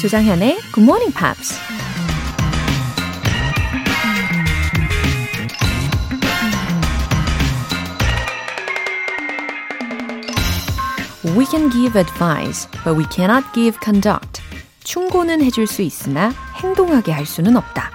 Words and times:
조장현의 0.00 0.58
Good 0.72 0.80
Morning 0.80 1.14
Pops. 1.14 1.58
We 11.36 11.44
can 11.44 11.70
give 11.70 12.00
advice, 12.00 12.66
but 12.82 12.96
we 12.96 13.04
cannot 13.12 13.44
give 13.52 13.78
conduct. 13.84 14.40
충고는 14.84 15.42
해줄 15.42 15.66
수 15.66 15.82
있으나 15.82 16.32
행동하게 16.54 17.12
할 17.12 17.26
수는 17.26 17.58
없다. 17.58 17.90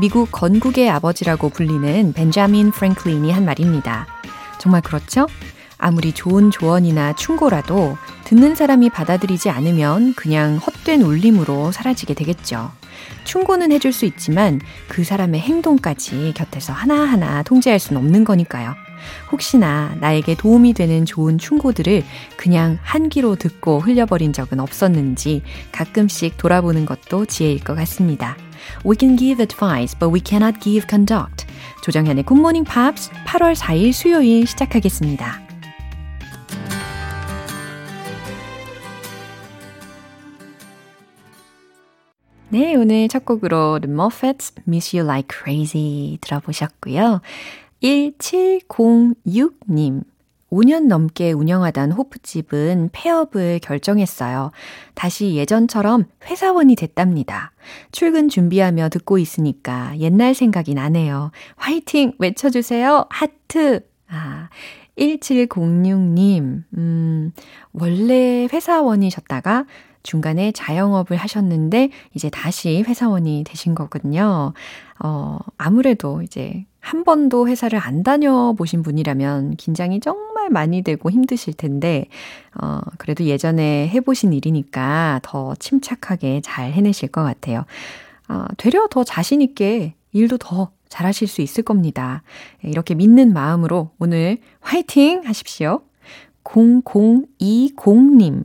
미국 0.00 0.30
건국의 0.30 0.88
아버지라고 0.90 1.48
불리는 1.48 2.12
벤자민 2.12 2.70
프랭클린이 2.70 3.32
한 3.32 3.44
말입니다. 3.44 4.06
정말 4.58 4.80
그렇죠? 4.80 5.26
아무리 5.76 6.12
좋은 6.12 6.52
조언이나 6.52 7.16
충고라도 7.16 7.98
듣는 8.32 8.54
사람이 8.54 8.88
받아들이지 8.88 9.50
않으면 9.50 10.14
그냥 10.14 10.56
헛된 10.56 11.02
울림으로 11.02 11.70
사라지게 11.70 12.14
되겠죠. 12.14 12.70
충고는 13.24 13.70
해줄 13.72 13.92
수 13.92 14.06
있지만 14.06 14.58
그 14.88 15.04
사람의 15.04 15.38
행동까지 15.38 16.32
곁에서 16.34 16.72
하나하나 16.72 17.42
통제할 17.42 17.78
수는 17.78 18.00
없는 18.00 18.24
거니까요. 18.24 18.72
혹시나 19.30 19.94
나에게 20.00 20.34
도움이 20.34 20.72
되는 20.72 21.04
좋은 21.04 21.36
충고들을 21.36 22.04
그냥 22.38 22.78
한 22.80 23.10
귀로 23.10 23.36
듣고 23.36 23.80
흘려버린 23.80 24.32
적은 24.32 24.60
없었는지 24.60 25.42
가끔씩 25.70 26.38
돌아보는 26.38 26.86
것도 26.86 27.26
지혜일 27.26 27.62
것 27.62 27.74
같습니다. 27.74 28.38
We 28.86 28.96
can 28.98 29.18
give 29.18 29.42
advice, 29.42 29.94
but 29.98 30.10
we 30.10 30.22
cannot 30.24 30.58
give 30.58 30.86
conduct. 30.88 31.44
조정현의 31.82 32.24
Morning 32.30 32.66
Pops 32.66 33.10
8월 33.26 33.54
4일 33.54 33.92
수요일 33.92 34.46
시작하겠습니다. 34.46 35.51
네, 42.52 42.76
오늘 42.76 43.08
첫 43.08 43.24
곡으로 43.24 43.80
The 43.80 43.90
Muffets 43.90 44.52
Miss 44.68 44.94
You 44.94 45.08
Like 45.08 45.34
Crazy 45.34 46.18
들어보셨고요. 46.20 47.22
1706님. 47.82 50.04
5년 50.50 50.86
넘게 50.86 51.32
운영하던 51.32 51.92
호프집은 51.92 52.90
폐업을 52.92 53.58
결정했어요. 53.60 54.50
다시 54.92 55.34
예전처럼 55.34 56.04
회사원이 56.26 56.76
됐답니다. 56.76 57.52
출근 57.90 58.28
준비하며 58.28 58.90
듣고 58.90 59.16
있으니까 59.16 59.98
옛날 59.98 60.34
생각이 60.34 60.74
나네요. 60.74 61.30
화이팅! 61.56 62.12
외쳐주세요. 62.18 63.06
하트! 63.08 63.80
아, 64.10 64.50
1706님, 64.98 66.64
음, 66.76 67.32
원래 67.72 68.46
회사원이셨다가 68.52 69.64
중간에 70.02 70.52
자영업을 70.52 71.16
하셨는데 71.16 71.90
이제 72.14 72.30
다시 72.30 72.82
회사원이 72.86 73.44
되신 73.46 73.74
거거든요. 73.74 74.52
어, 74.98 75.38
아무래도 75.58 76.22
이제 76.22 76.64
한 76.80 77.04
번도 77.04 77.48
회사를 77.48 77.78
안 77.78 78.02
다녀보신 78.02 78.82
분이라면 78.82 79.56
긴장이 79.56 80.00
정말 80.00 80.50
많이 80.50 80.82
되고 80.82 81.10
힘드실 81.10 81.54
텐데, 81.54 82.06
어, 82.60 82.80
그래도 82.98 83.24
예전에 83.24 83.88
해보신 83.88 84.32
일이니까 84.32 85.20
더 85.22 85.54
침착하게 85.56 86.40
잘 86.42 86.72
해내실 86.72 87.10
것 87.10 87.22
같아요. 87.22 87.64
어, 88.28 88.44
되려 88.56 88.86
더 88.90 89.04
자신있게 89.04 89.94
일도 90.12 90.38
더 90.38 90.70
잘하실 90.88 91.28
수 91.28 91.40
있을 91.40 91.62
겁니다. 91.62 92.22
이렇게 92.62 92.94
믿는 92.94 93.32
마음으로 93.32 93.90
오늘 93.98 94.38
화이팅 94.60 95.22
하십시오. 95.24 95.82
0020님. 96.44 98.44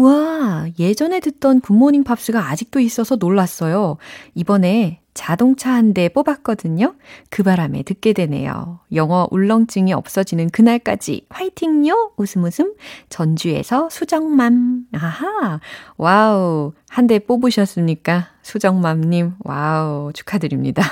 우와, 0.00 0.66
예전에 0.78 1.20
듣던 1.20 1.60
굿모닝 1.62 2.04
팝스가 2.04 2.50
아직도 2.50 2.80
있어서 2.80 3.16
놀랐어요. 3.16 3.96
이번에 4.34 5.00
자동차 5.14 5.72
한 5.72 5.94
대 5.94 6.10
뽑았거든요. 6.10 6.94
그 7.30 7.42
바람에 7.42 7.82
듣게 7.82 8.12
되네요. 8.12 8.80
영어 8.92 9.26
울렁증이 9.30 9.94
없어지는 9.94 10.50
그날까지 10.50 11.24
화이팅요! 11.30 12.12
웃음 12.18 12.44
웃음. 12.44 12.74
전주에서 13.08 13.88
수정맘. 13.88 14.82
아하. 14.92 15.60
Wow. 15.96 16.72
한 16.90 17.06
대 17.06 17.18
뽑으셨습니까? 17.18 18.26
수정맘님. 18.42 19.36
Wow. 19.44 20.12
축하드립니다. 20.12 20.82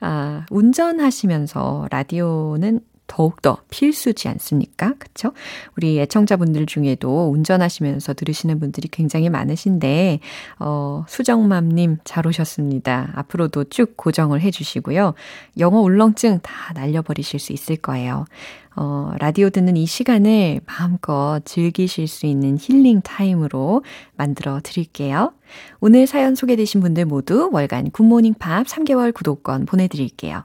아, 0.00 0.44
운전하시면서 0.50 1.88
라디오는 1.90 2.80
더욱더 3.06 3.58
필수지 3.70 4.28
않습니까? 4.28 4.94
그쵸? 4.98 5.32
우리 5.76 6.00
애청자분들 6.00 6.66
중에도 6.66 7.30
운전하시면서 7.30 8.14
들으시는 8.14 8.60
분들이 8.60 8.88
굉장히 8.88 9.28
많으신데, 9.28 10.20
어, 10.58 11.04
수정맘님 11.08 11.98
잘 12.04 12.26
오셨습니다. 12.26 13.12
앞으로도 13.14 13.64
쭉 13.64 13.96
고정을 13.96 14.40
해주시고요. 14.40 15.14
영어 15.58 15.80
울렁증 15.80 16.40
다 16.42 16.72
날려버리실 16.74 17.38
수 17.40 17.52
있을 17.52 17.76
거예요. 17.76 18.24
어, 18.76 19.12
라디오 19.20 19.50
듣는 19.50 19.76
이 19.76 19.86
시간을 19.86 20.60
마음껏 20.66 21.40
즐기실 21.44 22.08
수 22.08 22.26
있는 22.26 22.58
힐링 22.60 23.02
타임으로 23.02 23.84
만들어 24.16 24.60
드릴게요. 24.62 25.32
오늘 25.80 26.06
사연 26.06 26.34
소개되신 26.34 26.80
분들 26.80 27.04
모두 27.04 27.50
월간 27.52 27.90
굿모닝 27.92 28.34
팝 28.34 28.66
3개월 28.66 29.14
구독권 29.14 29.66
보내드릴게요. 29.66 30.44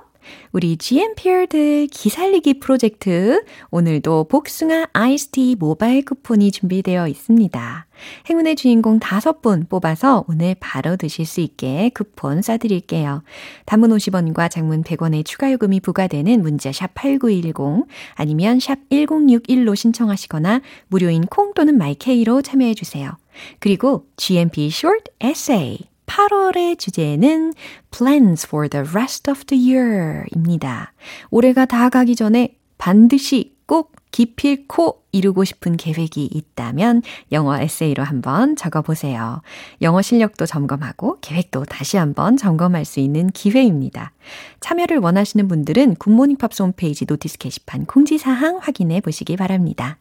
우리 0.51 0.77
GMPer들 0.77 1.87
기살리기 1.87 2.59
프로젝트 2.59 3.43
오늘도 3.69 4.25
복숭아 4.25 4.87
아이스티 4.93 5.55
모바일 5.59 6.03
쿠폰이 6.05 6.51
준비되어 6.51 7.07
있습니다. 7.07 7.87
행운의 8.29 8.55
주인공 8.55 8.99
5분 8.99 9.69
뽑아서 9.69 10.25
오늘 10.27 10.55
바로 10.59 10.95
드실 10.95 11.25
수 11.25 11.41
있게 11.41 11.91
쿠폰 11.93 12.41
쏴드릴게요. 12.41 13.21
단문 13.65 13.91
50원과 13.91 14.49
장문 14.49 14.83
100원의 14.83 15.25
추가 15.25 15.51
요금이 15.51 15.79
부과되는 15.81 16.41
문자 16.41 16.71
샵 16.71 16.93
8910 16.93 17.87
아니면 18.15 18.59
샵 18.59 18.79
1061로 18.89 19.75
신청하시거나 19.75 20.61
무료인 20.87 21.25
콩 21.25 21.53
또는 21.53 21.77
마이케이로 21.77 22.41
참여해 22.41 22.73
주세요. 22.73 23.17
그리고 23.59 24.05
GMP 24.17 24.67
Short 24.67 25.11
Essay 25.23 25.90
8월의 26.11 26.77
주제는 26.77 27.53
Plans 27.89 28.45
for 28.45 28.67
the 28.67 28.85
rest 28.89 29.31
of 29.31 29.45
the 29.45 29.73
year 29.73 30.25
입니다. 30.35 30.91
올해가 31.29 31.65
다 31.65 31.89
가기 31.89 32.17
전에 32.17 32.55
반드시 32.77 33.55
꼭 33.65 33.93
기필코 34.11 35.03
이루고 35.13 35.45
싶은 35.45 35.77
계획이 35.77 36.25
있다면 36.25 37.03
영어 37.31 37.57
에세이로 37.57 38.03
한번 38.03 38.57
적어보세요. 38.57 39.41
영어 39.81 40.01
실력도 40.01 40.45
점검하고 40.45 41.19
계획도 41.21 41.63
다시 41.63 41.95
한번 41.95 42.35
점검할 42.35 42.83
수 42.83 42.99
있는 42.99 43.29
기회입니다. 43.29 44.11
참여를 44.59 44.97
원하시는 44.97 45.47
분들은 45.47 45.95
굿모닝 45.95 46.35
팝스 46.35 46.61
홈페이지 46.61 47.05
노티스 47.07 47.37
게시판 47.37 47.85
공지사항 47.85 48.57
확인해 48.61 48.99
보시기 48.99 49.37
바랍니다. 49.37 49.97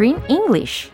Screen 0.00 0.22
English 0.30 0.90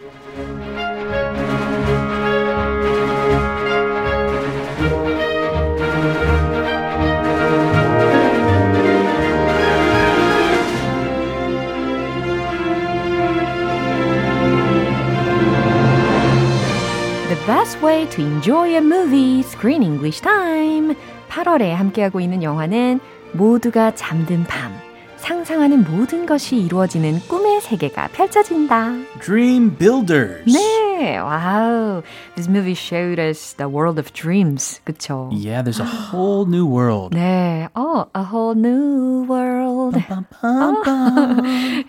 best 17.46 17.80
way 17.80 18.06
to 18.06 18.22
enjoy 18.22 18.74
a 18.74 18.80
movie, 18.80 19.40
Screen 19.42 19.84
English 19.84 20.20
Time. 20.20 20.96
8월에 21.28 21.70
함께하고 21.70 22.18
있는 22.18 22.42
영화는 22.42 22.98
모두가 23.34 23.94
잠든 23.94 24.42
밤. 24.42 24.85
상상하는 25.26 25.82
모든 25.82 26.24
것이 26.24 26.56
이루어지는 26.56 27.18
꿈의 27.26 27.60
세계가 27.60 28.10
펼쳐진다. 28.12 28.92
Dream 29.20 29.76
Builders. 29.76 30.44
네, 30.46 31.18
와우. 31.18 32.02
This 32.36 32.48
movie 32.48 32.76
showed 32.76 33.20
us 33.20 33.56
the 33.56 33.68
world 33.68 33.98
of 33.98 34.12
dreams. 34.12 34.80
그쵸? 34.84 35.28
Yeah, 35.32 35.64
there's 35.64 35.80
a 35.80 35.84
whole 35.84 36.46
new 36.46 36.64
world. 36.64 37.10
네, 37.16 37.66
어, 37.74 38.06
a 38.16 38.22
whole 38.22 38.54
new 38.56 39.26
world. 39.28 39.98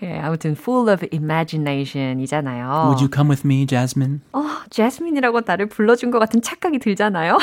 예, 0.02 0.18
아무튼 0.18 0.56
full 0.58 0.90
of 0.90 1.06
imagination이잖아요. 1.12 2.90
Would 2.90 3.00
you 3.00 3.08
come 3.08 3.30
with 3.30 3.46
me, 3.46 3.66
Jasmine? 3.68 4.20
어, 4.32 4.42
제스민이라고 4.70 5.42
나를 5.46 5.66
불러준 5.66 6.10
것 6.10 6.18
같은 6.18 6.42
착각이 6.42 6.80
들잖아요. 6.80 7.38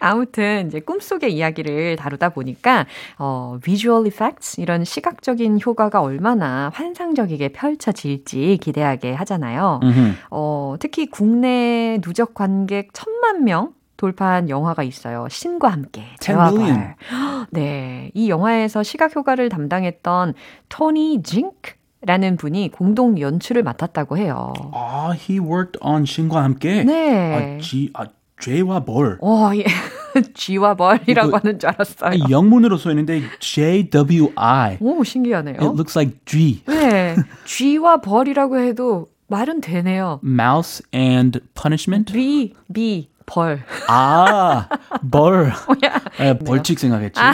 아무튼 0.00 0.66
이제 0.66 0.80
꿈속의 0.80 1.32
이야기를 1.32 1.94
다루다 1.94 2.30
보니까 2.30 2.86
어, 3.16 3.60
visual 3.62 4.08
effect 4.08 4.39
effects 4.40 4.60
이런 4.60 4.84
시각적인 4.84 5.60
효과가 5.64 6.00
얼마나 6.00 6.70
환상적이게 6.74 7.50
펼쳐질지 7.52 8.58
기대하게 8.60 9.12
하잖아요. 9.12 9.80
Mhm. 9.82 10.14
어, 10.30 10.76
특히 10.80 11.06
국내 11.06 11.98
누적 12.02 12.34
관객 12.34 12.88
천만 12.92 13.44
명 13.44 13.74
돌파한 13.96 14.48
영화가 14.48 14.82
있어요. 14.82 15.28
신과 15.30 15.68
함께 15.68 16.02
10 16.14 16.20
재화발. 16.20 16.96
네, 17.50 18.10
이 18.14 18.30
영화에서 18.30 18.82
시각 18.82 19.14
효과를 19.14 19.50
담당했던 19.50 20.34
토니 20.70 21.22
징크 21.22 21.72
라는 22.02 22.38
분이 22.38 22.70
공동 22.70 23.20
연출을 23.20 23.62
맡았다고 23.62 24.16
해요. 24.16 24.54
Ah, 24.72 25.14
he 25.14 25.38
worked 25.38 25.78
on 25.82 26.06
신과 26.06 26.42
함께. 26.42 26.82
네. 26.82 27.58
아, 27.58 27.60
지, 27.60 27.90
아, 27.92 28.06
죄와 28.40 28.84
벌. 28.84 29.18
어, 29.20 29.50
예. 29.54 29.64
쥐와 30.34 30.74
벌이라고 30.74 31.36
하는 31.36 31.58
줄 31.58 31.68
알았어요. 31.70 32.24
영문으로 32.30 32.76
써 32.78 32.90
있는데 32.90 33.22
J-W-I. 33.38 34.78
오, 34.80 35.04
신기하네요. 35.04 35.54
It 35.56 35.64
looks 35.64 35.96
like 35.96 36.18
G. 36.24 36.62
네, 36.66 37.16
쥐와 37.46 38.00
벌이라고 38.00 38.58
해도 38.58 39.08
말은 39.28 39.60
되네요. 39.60 40.20
Mouse 40.24 40.82
and 40.92 41.38
punishment? 41.54 42.12
비, 42.12 42.54
비, 42.74 43.08
벌. 43.26 43.62
아, 43.86 44.66
벌. 45.12 45.52
뭐야? 45.68 46.00
아, 46.18 46.34
벌칙 46.44 46.80
생각했지. 46.80 47.20
아, 47.20 47.32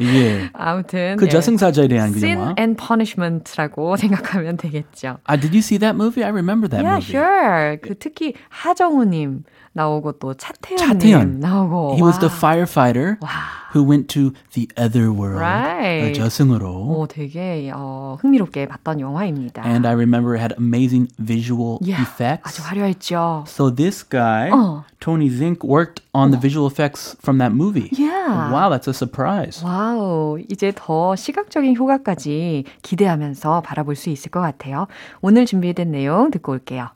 예. 0.00 0.50
아무튼 0.52 1.16
그 1.16 1.26
예. 1.26 1.28
저승사자에 1.28 1.86
대한 1.86 2.10
그 2.10 2.16
Sin 2.18 2.38
영화. 2.38 2.54
and 2.58 2.76
Punishment라고 2.84 3.96
생각하면 3.96 4.56
되겠죠. 4.56 5.18
아, 5.24 5.36
did 5.36 5.54
you 5.54 5.60
see 5.60 5.78
that 5.78 5.94
movie? 5.94 6.24
I 6.24 6.30
remember 6.32 6.68
that 6.68 6.82
Yeah, 6.84 6.98
movie. 6.98 7.14
sure. 7.14 7.78
그 7.80 7.94
특히 7.96 8.34
하정우님 8.48 9.44
나오고 9.72 10.12
또 10.18 10.34
차태현님 10.34 10.78
차태현. 10.98 11.40
나오고. 11.40 11.94
He 11.94 12.02
was 12.02 12.18
the 12.18 12.28
와. 12.28 12.38
firefighter 12.38 13.18
와. 13.22 13.28
who 13.72 13.84
went 13.84 14.08
to 14.08 14.32
the 14.52 14.68
other 14.76 15.12
world. 15.12 15.38
Right. 15.38 16.10
어, 16.10 16.12
저승으로. 16.12 16.68
오, 16.68 17.06
되게 17.06 17.70
어, 17.72 18.18
흥미롭게 18.20 18.66
봤던 18.66 18.98
영화입니다. 18.98 19.62
And 19.64 19.86
I 19.86 19.94
remember 19.94 20.34
it 20.34 20.40
had 20.40 20.54
amazing 20.58 21.06
visual 21.18 21.78
yeah, 21.80 22.02
effects. 22.02 22.42
아주 22.50 22.62
화려했죠. 22.66 23.44
So 23.46 23.70
this 23.70 24.02
guy, 24.02 24.50
어. 24.50 24.82
Tony 24.98 25.28
Zink, 25.30 25.62
worked 25.62 26.02
on 26.12 26.32
the 26.32 26.40
visual 26.40 26.66
effects 26.66 27.16
from 27.22 27.38
that 27.38 27.54
movie. 27.54 27.90
Yeah. 27.92 28.50
Wow, 28.50 28.70
that's 28.70 28.88
a 28.88 28.92
surprise. 28.92 29.62
와우, 29.64 30.40
이제 30.50 30.72
더 30.74 31.14
시각적인 31.14 31.76
효과까지 31.76 32.64
기대하면서 32.82 33.60
바라볼 33.62 33.94
수 33.94 34.10
있을 34.10 34.32
것 34.32 34.40
같아요. 34.40 34.88
오늘 35.20 35.46
준비된 35.46 35.92
내용 35.92 36.32
듣고 36.32 36.50
올게요. 36.52 36.88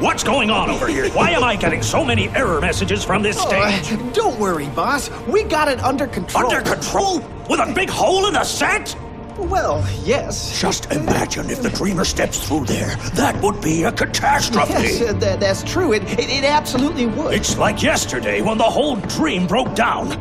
What's 0.00 0.24
going 0.24 0.48
on 0.48 0.70
over 0.70 0.86
here? 0.86 1.10
Why 1.10 1.32
am 1.32 1.44
I 1.44 1.56
getting 1.56 1.82
so 1.82 2.02
many 2.02 2.30
error 2.30 2.58
messages 2.58 3.04
from 3.04 3.22
this 3.22 3.38
stage? 3.38 3.92
Uh, 3.92 4.12
don't 4.12 4.40
worry, 4.40 4.66
boss. 4.68 5.10
We 5.26 5.44
got 5.44 5.68
it 5.68 5.78
under 5.84 6.06
control. 6.06 6.46
Under 6.46 6.62
control? 6.62 7.18
With 7.50 7.60
a 7.60 7.70
big 7.74 7.90
hole 7.90 8.26
in 8.26 8.32
the 8.32 8.42
set? 8.42 8.96
Well, 9.36 9.86
yes. 10.02 10.58
Just 10.58 10.90
imagine 10.90 11.50
if 11.50 11.60
the 11.60 11.68
dreamer 11.68 12.06
steps 12.06 12.48
through 12.48 12.64
there. 12.64 12.96
That 13.12 13.38
would 13.42 13.60
be 13.60 13.82
a 13.82 13.92
catastrophe. 13.92 14.72
Yes, 14.72 15.02
uh, 15.02 15.12
that, 15.18 15.38
that's 15.38 15.62
true. 15.64 15.92
It, 15.92 16.02
it, 16.18 16.30
it 16.30 16.44
absolutely 16.44 17.04
would. 17.04 17.34
It's 17.34 17.58
like 17.58 17.82
yesterday 17.82 18.40
when 18.40 18.56
the 18.56 18.64
whole 18.64 18.96
dream 18.96 19.46
broke 19.46 19.74
down. 19.74 20.12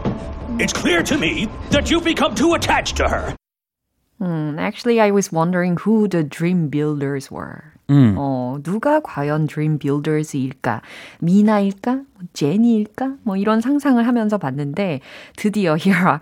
It's 0.59 0.73
clear 0.73 1.03
to 1.03 1.17
me 1.17 1.47
that 1.69 1.89
you've 1.89 2.03
become 2.03 2.35
too 2.35 2.53
attached 2.53 2.97
to 2.97 3.07
her. 3.07 3.33
음, 4.19 4.59
actually, 4.59 4.99
I 4.99 5.11
was 5.11 5.31
wondering 5.31 5.77
who 5.77 6.09
the 6.09 6.21
dream 6.21 6.67
builders 6.67 7.31
were. 7.31 7.78
어, 8.17 8.57
누가 8.63 8.99
과연 8.99 9.47
dream 9.47 9.79
builders일까? 9.79 10.81
미나일까? 11.19 12.01
제니일까? 12.33 13.15
뭐 13.23 13.37
이런 13.37 13.61
상상을 13.61 14.05
하면서 14.05 14.37
봤는데 14.37 15.01
드디어 15.35 15.75
here 15.79 15.99
are 15.99 16.19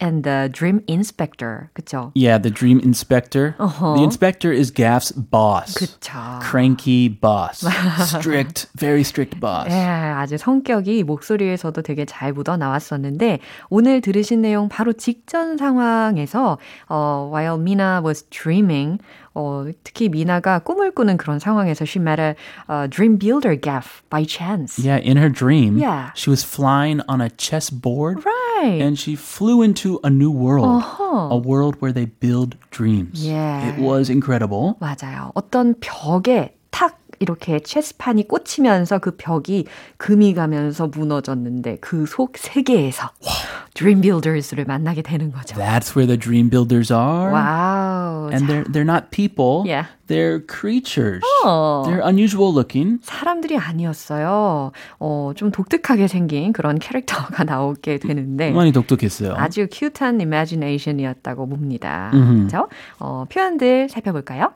and 0.00 0.22
the 0.24 0.48
dream 0.52 0.82
inspector. 0.86 1.70
그쵸? 1.74 2.12
Yeah, 2.14 2.38
the 2.38 2.50
dream 2.50 2.80
inspector. 2.80 3.54
Uh-huh. 3.58 3.94
The 3.96 4.02
inspector 4.02 4.52
is 4.52 4.70
Gaff's 4.70 5.12
boss. 5.12 5.74
그쵸. 5.74 6.40
Cranky 6.40 7.08
boss. 7.08 7.64
strict, 8.06 8.66
very 8.76 9.02
strict 9.02 9.40
boss. 9.40 9.68
예, 9.70 9.74
아주 9.74 10.38
성격이 10.38 11.04
목소리에서도 11.04 11.82
되게 11.82 12.04
잘 12.04 12.32
묻어 12.32 12.56
나왔었는데 12.56 13.40
오늘 13.70 14.00
들으신 14.00 14.40
내용 14.42 14.68
바로 14.68 14.92
직전 14.92 15.56
상황에서 15.56 16.58
어, 16.88 17.30
while 17.32 17.58
Mina 17.58 18.00
was 18.04 18.22
dreaming 18.30 18.98
어, 19.34 19.64
특히 19.84 20.08
미나가 20.08 20.58
꿈을 20.58 20.90
꾸는 20.90 21.16
그런 21.16 21.38
상황에서 21.38 21.84
she 21.84 22.02
met 22.02 22.20
a 22.20 22.34
uh, 22.68 22.88
dream 22.88 23.18
builder 23.18 23.54
gaff 23.54 24.02
by 24.10 24.24
chance. 24.24 24.78
Yeah, 24.78 24.98
in 24.98 25.16
her 25.16 25.28
dream, 25.28 25.78
Yeah. 25.78 26.10
she 26.14 26.28
was 26.30 26.42
flying 26.42 27.00
on 27.08 27.20
a 27.20 27.30
chessboard 27.30 28.24
Right. 28.24 28.41
And 28.63 28.97
she 28.97 29.15
flew 29.15 29.61
into 29.61 29.99
a 30.03 30.09
new 30.09 30.31
world. 30.31 30.67
Uh-huh. 30.67 31.29
A 31.31 31.37
world 31.37 31.75
where 31.79 31.93
they 31.93 32.05
build 32.05 32.55
dreams. 32.71 33.25
Yeah. 33.25 33.69
It 33.69 33.79
was 33.81 34.09
incredible. 34.09 34.75
맞아요. 34.79 35.31
어떤 35.35 35.75
벽에 35.79 36.55
탁 36.71 36.99
이렇게 37.19 37.59
체스판이 37.59 38.27
꽂히면서 38.27 38.99
그 38.99 39.15
벽이 39.15 39.65
금이 39.97 40.33
가면서 40.33 40.87
무너졌는데 40.87 41.77
그 41.77 42.05
속 42.07 42.37
세계에서 42.37 43.11
Dream 43.21 44.01
Builders를 44.01 44.65
만나게 44.65 45.01
되는 45.01 45.31
거죠. 45.31 45.55
That's 45.55 45.95
where 45.95 46.05
the 46.05 46.17
dream 46.17 46.49
builders 46.49 46.93
are. 46.93 47.31
Wow. 47.33 48.29
And 48.31 48.47
they're 48.47 48.63
they're 48.65 48.85
not 48.85 49.09
people. 49.09 49.63
Yeah. 49.65 49.87
They're 50.07 50.39
creatures. 50.45 51.23
Oh. 51.43 51.83
They're 51.85 52.01
unusual 52.03 52.53
looking. 52.53 52.99
사람들이 53.01 53.57
아니었어요. 53.57 54.71
어, 54.99 55.31
좀 55.35 55.51
독특하게 55.51 56.07
생긴 56.07 56.53
그런 56.53 56.77
캐릭터가 56.77 57.43
나오게 57.43 57.97
되는데 57.97 58.51
많이 58.51 58.71
독특했어요. 58.71 59.33
아주 59.37 59.67
cute한 59.71 60.21
imagination이었다고 60.21 61.47
봅니다. 61.47 62.11
그렇죠? 62.11 62.69
어, 62.99 63.25
표현들 63.29 63.89
살펴볼까요? 63.89 64.53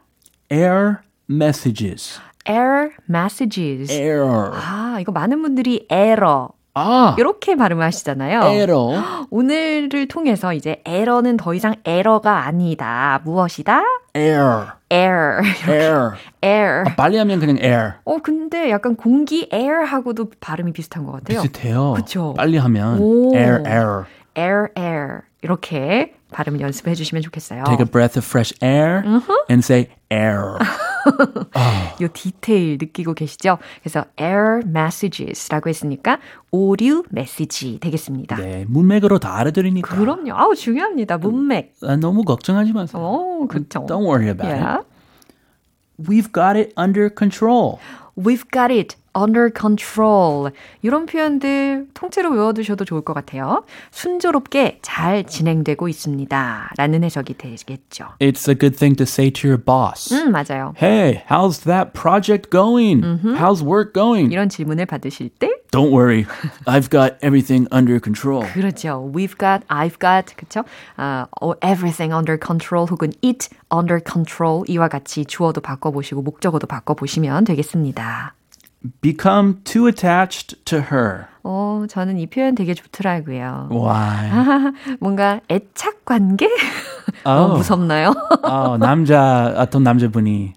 Air 0.52 0.98
messages. 1.30 2.20
error 2.48 2.92
messages. 3.10 3.92
Error. 3.92 4.52
아, 4.54 4.98
이거 5.02 5.12
많은 5.12 5.42
분들이 5.42 5.86
error 5.92 6.50
아, 6.80 7.16
이렇게 7.18 7.56
발음하시잖아요. 7.56 8.42
error. 8.44 9.04
오늘을 9.32 10.08
통해서 10.08 10.54
이제 10.54 10.82
에러는 10.86 11.38
더 11.38 11.54
이상 11.54 11.76
에러가 11.86 12.46
아니다. 12.46 13.20
무엇이다? 13.24 13.82
Air. 14.16 14.68
air. 14.92 15.42
Air. 15.68 16.12
air. 16.44 16.84
빨리 16.96 17.18
하면 17.18 17.40
그냥 17.40 17.58
air. 17.58 17.94
어, 18.06 18.18
근데 18.18 18.70
약간 18.70 18.96
공기 18.96 19.50
air하고도 19.52 20.32
발음이 20.40 20.72
비슷한 20.74 21.06
것 21.06 21.14
같아요. 21.14 21.42
비슷해요. 21.42 21.94
그쵸? 21.94 22.34
빨리 22.38 22.58
하면 22.58 23.00
오. 23.00 23.36
air, 23.36 23.64
air. 23.66 24.04
air, 24.38 24.68
air. 24.78 25.22
이렇게 25.42 26.14
발음 26.32 26.60
연습해 26.62 26.94
주시면 26.94 27.24
좋겠어요. 27.24 27.64
Take 27.66 27.84
a 27.84 27.90
breath 27.90 28.20
of 28.20 28.26
fresh 28.26 28.54
air 28.62 29.04
and 29.50 29.64
say 29.64 29.88
air. 30.12 30.58
요 32.02 32.08
디테일 32.14 32.78
느끼고 32.80 33.14
계시죠? 33.14 33.58
그래서 33.82 34.06
air 34.20 34.62
messages라고 34.66 35.70
했으니까 35.70 36.20
오류 36.52 37.04
메시지 37.10 37.80
되겠습니다. 37.80 38.36
네, 38.38 38.66
문맥으로 38.68 39.20
다 39.20 39.38
알아들으니까. 39.38 39.96
그럼요. 39.96 40.34
아우 40.34 40.56
중요합니다. 40.56 41.18
문맥. 41.18 41.76
아, 41.84 41.96
너무 41.96 42.24
걱정하지 42.24 42.74
마세요. 42.74 43.02
오, 43.02 43.48
그렇죠. 43.48 43.86
Don't 43.86 44.06
worry 44.06 44.30
about 44.30 44.48
Yeah. 44.48 44.80
it. 44.80 44.88
We've 46.00 46.32
got 46.32 46.58
it 46.58 46.74
under 46.78 47.10
control. 47.16 47.80
We've 48.18 48.46
got 48.52 48.72
it 48.74 48.96
under 49.18 49.52
control. 49.58 50.52
이런 50.82 51.06
표현들 51.06 51.88
통째로 51.94 52.32
외워두셔도 52.32 52.86
좋을 52.86 53.02
것 53.02 53.14
같아요. 53.14 53.64
순조롭게 53.92 54.80
잘 54.82 55.24
진행되고 55.24 55.88
있습니다. 55.88 56.72
라는 56.78 57.04
해석이 57.04 57.36
되겠죠. 57.38 58.06
It's 58.20 58.48
a 58.48 58.56
good 58.58 58.78
thing 58.78 58.96
to 58.98 59.04
say 59.04 59.32
to 59.32 59.50
your 59.50 59.64
boss. 59.64 60.14
음, 60.14 60.32
맞아요. 60.32 60.74
Hey, 60.82 61.24
how's 61.30 61.64
that 61.66 61.94
project 61.94 62.50
going? 62.50 63.02
How's 63.38 63.64
work 63.64 63.94
going? 63.94 64.32
이런 64.32 64.50
질문을 64.50 64.86
받으실 64.86 65.30
때 65.30 65.50
Don't 65.72 65.92
worry. 65.92 66.26
I've 66.66 66.90
got 66.90 67.18
everything 67.22 67.68
under 67.74 68.00
control. 68.00 68.44
그렇죠. 68.54 69.12
We've 69.14 69.38
got, 69.38 69.66
I've 69.68 70.00
got, 70.00 70.34
그렇죠? 70.36 70.64
아, 70.96 71.28
어, 71.42 71.54
everything 71.64 72.14
under 72.14 72.40
control 72.40 72.88
혹은 72.90 73.12
it 73.24 73.50
under 73.74 74.00
control 74.00 74.64
이와 74.68 74.88
같이 74.88 75.26
주어도 75.26 75.60
바꿔보시고 75.60 76.22
목적어도 76.22 76.68
바꿔보시면 76.68 77.44
되겠습니다. 77.44 78.37
Become 79.02 79.64
too 79.64 79.88
attached 79.88 80.64
to 80.66 80.80
her. 80.92 81.26
어, 81.44 81.86
저는 81.90 82.20
이 82.20 82.28
표현 82.28 82.56
되게 82.56 82.74
좋더라고요. 82.74 83.70
Why? 83.72 84.30
뭔가 85.00 85.40
애착 85.50 86.06
관계? 86.06 86.48
어. 87.24 87.32
어, 87.32 87.58
무섭나요? 87.58 88.14
어, 88.44 88.78
남자 88.78 89.54
어떤 89.58 89.84
남자분이 89.84 90.54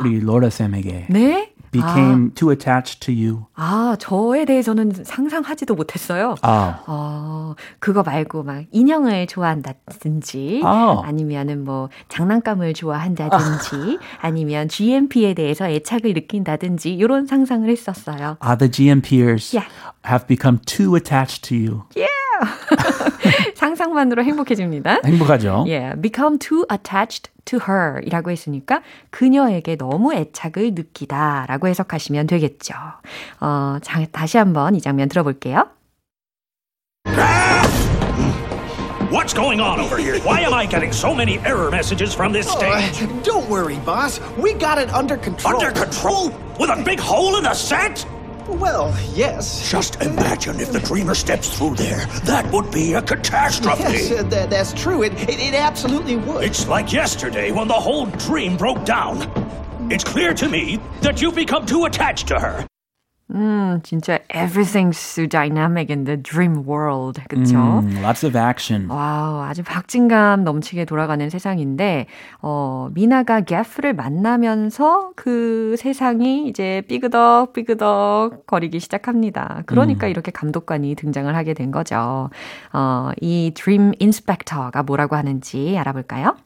우리 0.00 0.20
로라 0.20 0.50
쌤에게 0.50 1.06
네? 1.10 1.51
Became 1.72 2.30
too 2.34 2.50
attached 2.50 3.00
to 3.00 3.12
you. 3.12 3.46
아, 3.56 3.96
저에 3.98 4.44
대해서는 4.44 4.92
상상하지도 5.04 5.74
못했어요. 5.74 6.36
아, 6.42 6.82
어, 6.86 7.54
그거 7.80 8.02
말고 8.02 8.42
막 8.44 8.64
인형을 8.70 9.26
좋아한다든지 9.26 10.60
아. 10.64 11.02
아니면은 11.04 11.64
뭐 11.64 11.88
장난감을 12.08 12.74
좋아한다든지 12.74 13.98
아니면 14.20 14.68
GMP에 14.68 15.34
대해서 15.34 15.68
애착을 15.68 16.12
느낀다든지 16.14 16.92
이런 16.94 17.26
상상을 17.26 17.68
했었어요. 17.68 18.36
ah, 18.44 18.56
the 18.56 18.70
GMPers 18.70 19.56
Yeah. 19.56 19.68
have 20.06 20.26
become 20.26 20.60
too 20.66 20.94
attached 20.94 21.42
to 21.48 21.56
you. 21.56 21.84
Yeah, 21.96 22.06
상상만으로 23.54 24.22
행복해집니다. 24.24 25.00
행복하죠. 25.04 25.64
Yeah, 25.66 26.00
become 26.00 26.38
too 26.38 26.64
attached 26.70 27.30
to 27.44 27.58
her 27.68 28.00
이라고 28.04 28.30
했으니까 28.30 28.82
그녀에게 29.10 29.76
너무 29.76 30.14
애착을 30.14 30.72
느끼다 30.74 31.46
라고 31.48 31.68
해석하시면 31.68 32.26
되겠죠. 32.26 32.74
어, 33.40 33.78
자, 33.82 34.04
다시 34.12 34.38
한번 34.38 34.74
이 34.74 34.80
장면 34.80 35.08
들어볼게요. 35.08 35.68
What's 39.10 39.34
going 39.34 39.60
on 39.60 39.78
over 39.78 39.98
here? 39.98 40.18
Why 40.20 40.40
am 40.40 40.54
I 40.54 40.66
getting 40.66 40.90
so 40.90 41.14
many 41.14 41.38
error 41.44 41.70
messages 41.70 42.14
from 42.14 42.32
this 42.32 42.48
Uh, 42.48 42.56
stage? 42.80 43.06
don't 43.22 43.46
worry, 43.50 43.76
boss. 43.84 44.20
We 44.40 44.54
got 44.54 44.78
it 44.78 44.88
under 44.94 45.18
control. 45.18 45.54
Under 45.60 45.70
control? 45.70 46.30
With 46.58 46.70
a 46.70 46.82
big 46.82 46.98
hole 46.98 47.36
in 47.36 47.44
the 47.44 47.52
set? 47.52 48.06
Well, 48.52 48.96
yes. 49.12 49.70
Just 49.70 50.00
imagine 50.02 50.60
if 50.60 50.72
the 50.72 50.80
dreamer 50.80 51.14
steps 51.14 51.56
through 51.56 51.74
there. 51.76 52.06
That 52.24 52.50
would 52.52 52.70
be 52.70 52.92
a 52.94 53.02
catastrophe. 53.02 53.82
Yes, 53.82 54.10
uh, 54.12 54.22
that, 54.24 54.50
that's 54.50 54.72
true. 54.72 55.02
It, 55.02 55.12
it, 55.28 55.40
it 55.40 55.54
absolutely 55.54 56.16
would. 56.16 56.44
It's 56.44 56.68
like 56.68 56.92
yesterday 56.92 57.50
when 57.50 57.68
the 57.68 57.74
whole 57.74 58.06
dream 58.06 58.56
broke 58.56 58.84
down. 58.84 59.30
It's 59.90 60.04
clear 60.04 60.32
to 60.34 60.48
me 60.48 60.80
that 61.00 61.20
you've 61.20 61.34
become 61.34 61.66
too 61.66 61.84
attached 61.84 62.28
to 62.28 62.38
her. 62.38 62.66
음, 63.34 63.80
진짜 63.82 64.18
everything's 64.28 64.96
so 64.98 65.26
dynamic 65.26 65.90
in 65.90 66.04
the 66.04 66.16
dream 66.20 66.64
world. 66.66 67.20
그쵸? 67.28 67.56
Mm, 67.56 68.02
lots 68.02 68.24
of 68.26 68.36
action. 68.36 68.90
와우, 68.90 69.40
아주 69.42 69.62
박진감 69.62 70.44
넘치게 70.44 70.84
돌아가는 70.84 71.28
세상인데, 71.30 72.06
어, 72.42 72.88
미나가 72.92 73.40
게프를 73.40 73.94
만나면서 73.94 75.12
그 75.16 75.76
세상이 75.78 76.48
이제 76.48 76.82
삐그덕 76.88 77.52
삐그덕 77.54 78.46
거리기 78.46 78.80
시작합니다. 78.80 79.62
그러니까 79.66 80.06
이렇게 80.08 80.30
감독관이 80.30 80.94
등장을 80.94 81.34
하게 81.34 81.54
된 81.54 81.70
거죠. 81.70 82.30
어, 82.72 83.10
이 83.20 83.52
드림 83.54 83.92
인스펙터가 83.98 84.82
뭐라고 84.82 85.16
하는지 85.16 85.76
알아볼까요? 85.78 86.36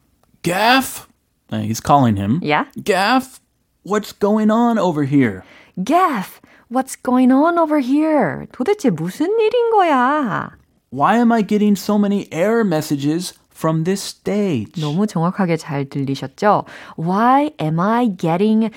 Gaff? 0.42 1.08
Uh, 1.52 1.62
he's 1.62 1.80
calling 1.80 2.16
him. 2.16 2.40
Yeah? 2.42 2.66
Gaff, 2.82 3.40
what's 3.84 4.12
going 4.12 4.50
on 4.50 4.78
over 4.78 5.04
here? 5.04 5.42
Gaff, 5.82 6.40
what's 6.70 6.96
going 6.96 7.32
on 7.32 7.58
over 7.58 7.78
here? 7.80 8.46
도대체 8.52 8.90
무슨 8.90 9.26
일인 9.38 9.70
거야? 9.72 10.50
Why 10.90 11.16
am 11.16 11.32
I 11.32 11.42
getting 11.42 11.76
so 11.76 11.98
many 11.98 12.26
error 12.32 12.64
messages 12.64 13.34
from 13.50 13.84
this 13.84 14.02
stage? 14.02 14.80
너무 14.80 15.06
정확하게 15.06 15.56
잘 15.56 15.84
들리셨죠? 15.86 16.64
Why 16.96 17.50
am 17.60 17.80
I 17.80 18.08
getting 18.16 18.70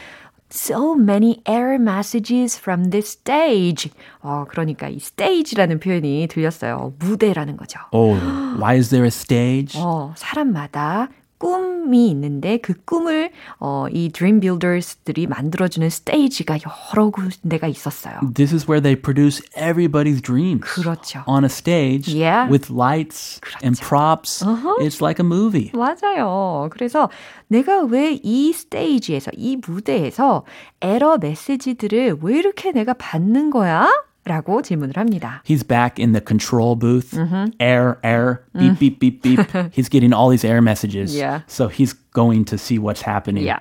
so 0.52 0.96
many 0.96 1.42
error 1.48 1.76
messages 1.80 2.58
from 2.58 2.90
this 2.90 3.12
stage? 3.20 3.92
어, 4.22 4.46
그러니까 4.50 4.88
이 4.90 4.98
stage라는 4.98 5.80
표현이 5.80 6.28
들렸어요. 6.30 6.94
무대라는 7.00 7.58
거죠. 7.58 7.80
Oh, 7.92 8.18
why 8.60 8.76
is 8.76 8.90
there 8.90 9.06
a 9.06 9.12
stage? 9.12 9.78
어, 9.80 10.14
사람마다 10.18 11.10
꿈이 11.40 12.10
있는데 12.10 12.58
그 12.58 12.74
꿈을 12.86 13.32
어, 13.60 13.88
이 13.92 14.10
Dream 14.10 14.40
Builders들이 14.42 15.26
만들어주는 15.26 15.90
스테이지가 15.90 16.60
여러 16.94 17.10
군데가 17.10 17.68
있었어요. 17.68 18.20
This 18.36 18.54
is 18.54 18.66
where 18.70 18.82
they 18.82 18.96
produce 19.02 19.42
everybody's 19.58 20.22
dreams. 20.22 20.62
그렇죠. 20.62 21.24
On 21.26 21.44
a 21.44 21.50
stage 21.50 22.14
Yeah. 22.14 22.52
with 22.52 22.70
lights 22.72 23.40
and 23.64 23.80
props. 23.82 24.44
It's 24.82 25.02
like 25.02 25.20
a 25.20 25.26
movie. 25.26 25.72
맞아요. 25.74 26.68
그래서 26.72 27.10
내가 27.48 27.84
왜 27.84 28.20
이 28.22 28.52
스테이지에서, 28.54 29.32
이 29.36 29.58
무대에서 29.66 30.44
에러 30.82 31.18
메시지들을 31.18 32.18
왜 32.22 32.38
이렇게 32.38 32.72
내가 32.72 32.94
받는 32.94 33.50
거야? 33.50 33.90
라고 34.29 34.63
질문을 34.63 34.97
합니다. 34.97 35.43
He's 35.45 35.63
back 35.63 35.99
in 35.99 36.13
the 36.13 36.21
control 36.21 36.77
booth. 36.77 37.13
Mm-hmm. 37.13 37.53
Error, 37.61 37.99
error, 38.03 38.45
beep, 38.57 38.79
beep, 38.79 38.99
beep, 38.99 39.23
beep. 39.23 39.39
he's 39.71 39.91
getting 39.91 40.15
all 40.15 40.31
these 40.31 40.45
error 40.45 40.63
messages. 40.63 41.15
Mm. 41.15 41.19
Yeah. 41.19 41.41
So 41.47 41.69
he's 41.69 41.93
going 42.13 42.47
to 42.47 42.57
see 42.57 42.79
what's 42.79 43.03
happening. 43.03 43.45
Yeah. 43.45 43.61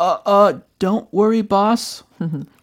Uh, 0.00 0.18
uh, 0.26 0.52
don't 0.80 1.06
worry, 1.12 1.42
boss. 1.42 2.02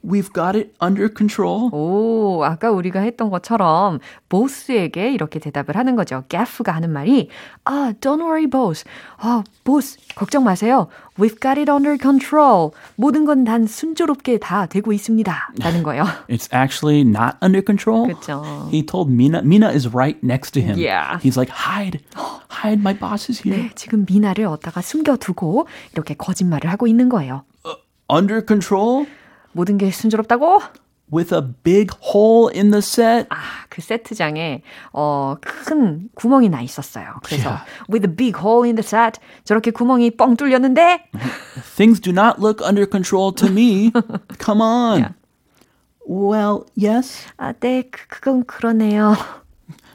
We've 0.05 0.33
got 0.33 0.57
it 0.57 0.73
under 0.83 1.09
control. 1.15 1.71
오, 1.73 2.43
아까 2.45 2.71
우리가 2.71 3.01
했던 3.01 3.31
것처럼 3.31 3.99
보스에게 4.29 5.13
이렇게 5.13 5.39
대답을 5.39 5.77
하는 5.77 5.95
거죠. 5.95 6.25
게프가 6.29 6.73
하는 6.73 6.91
말이 6.91 7.29
아, 7.65 7.93
don't 8.01 8.21
worry, 8.21 8.47
boss. 8.47 8.85
아, 9.19 9.45
보스, 9.65 9.99
걱정 10.15 10.45
마세요. 10.45 10.89
We've 11.19 11.41
got 11.41 11.59
it 11.61 11.71
under 11.71 11.97
control. 12.01 12.71
모든 12.97 13.25
건 13.27 13.45
단 13.45 13.67
순조롭게 13.67 14.39
다 14.39 14.67
되고 14.67 14.93
있습니다. 14.93 15.53
라는 15.59 15.83
거예요. 15.83 16.05
It's 16.29 16.49
actually 16.55 17.03
not 17.03 17.37
under 17.43 17.63
control. 17.65 18.09
그쵸. 18.13 18.69
He 18.73 18.85
told 18.87 19.11
Mina. 19.13 19.41
Mina 19.43 19.69
is 19.71 19.89
right 19.93 20.19
next 20.25 20.53
to 20.53 20.63
him. 20.63 20.79
Yeah. 20.79 21.19
He's 21.21 21.37
like, 21.37 21.51
hide, 21.53 22.01
hide. 22.49 22.81
My 22.81 22.95
boss 22.99 23.31
is 23.31 23.43
here. 23.47 23.63
네, 23.65 23.71
지금 23.75 24.07
미나를 24.09 24.47
어디다가 24.47 24.81
숨겨두고 24.81 25.67
이렇게 25.93 26.15
거짓말을 26.15 26.71
하고 26.71 26.87
있는 26.87 27.09
거예요. 27.09 27.45
Under 28.11 28.43
control 28.47 29.07
모든 29.54 29.78
게 29.78 29.90
순조롭다고? 29.92 30.62
with 31.10 31.34
a 31.34 31.42
big 31.42 31.90
hole 32.02 32.50
in 32.54 32.70
the 32.72 32.80
set. 32.82 33.28
아, 33.30 33.38
그 33.70 33.82
세트장에 33.82 34.62
어, 34.92 35.36
큰 35.40 36.10
구멍이 36.16 36.50
나 36.50 36.62
있었어요. 36.62 37.16
그래서 37.24 37.50
Yeah. 37.50 37.66
with 37.90 38.06
a 38.06 38.14
big 38.14 38.40
hole 38.40 38.68
in 38.68 38.76
the 38.76 38.86
set 38.86 39.18
저렇게 39.46 39.72
구멍이 39.72 40.12
뻥 40.18 40.36
뚫렸는데 40.36 41.10
Things 41.78 42.02
do 42.02 42.12
not 42.12 42.42
look 42.42 42.62
under 42.62 42.86
control 42.86 43.32
to 43.36 43.48
me. 43.50 43.94
Come 44.38 44.62
on. 44.62 45.00
Yeah. 45.00 45.14
Well, 46.06 46.66
yes. 46.76 47.26
아, 47.38 47.54
네, 47.54 47.84
그, 47.90 48.08
그건 48.08 48.44
그러네요. 48.46 49.16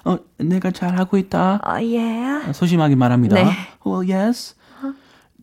어, 0.04 0.18
내가 0.38 0.70
잘하고 0.70 1.16
있다. 1.18 1.60
아, 1.62 1.82
예. 1.82 2.52
소심하게 2.52 2.96
말합니다. 2.96 3.36
네. 3.36 3.52
Well, 3.84 4.02
yes. 4.02 4.54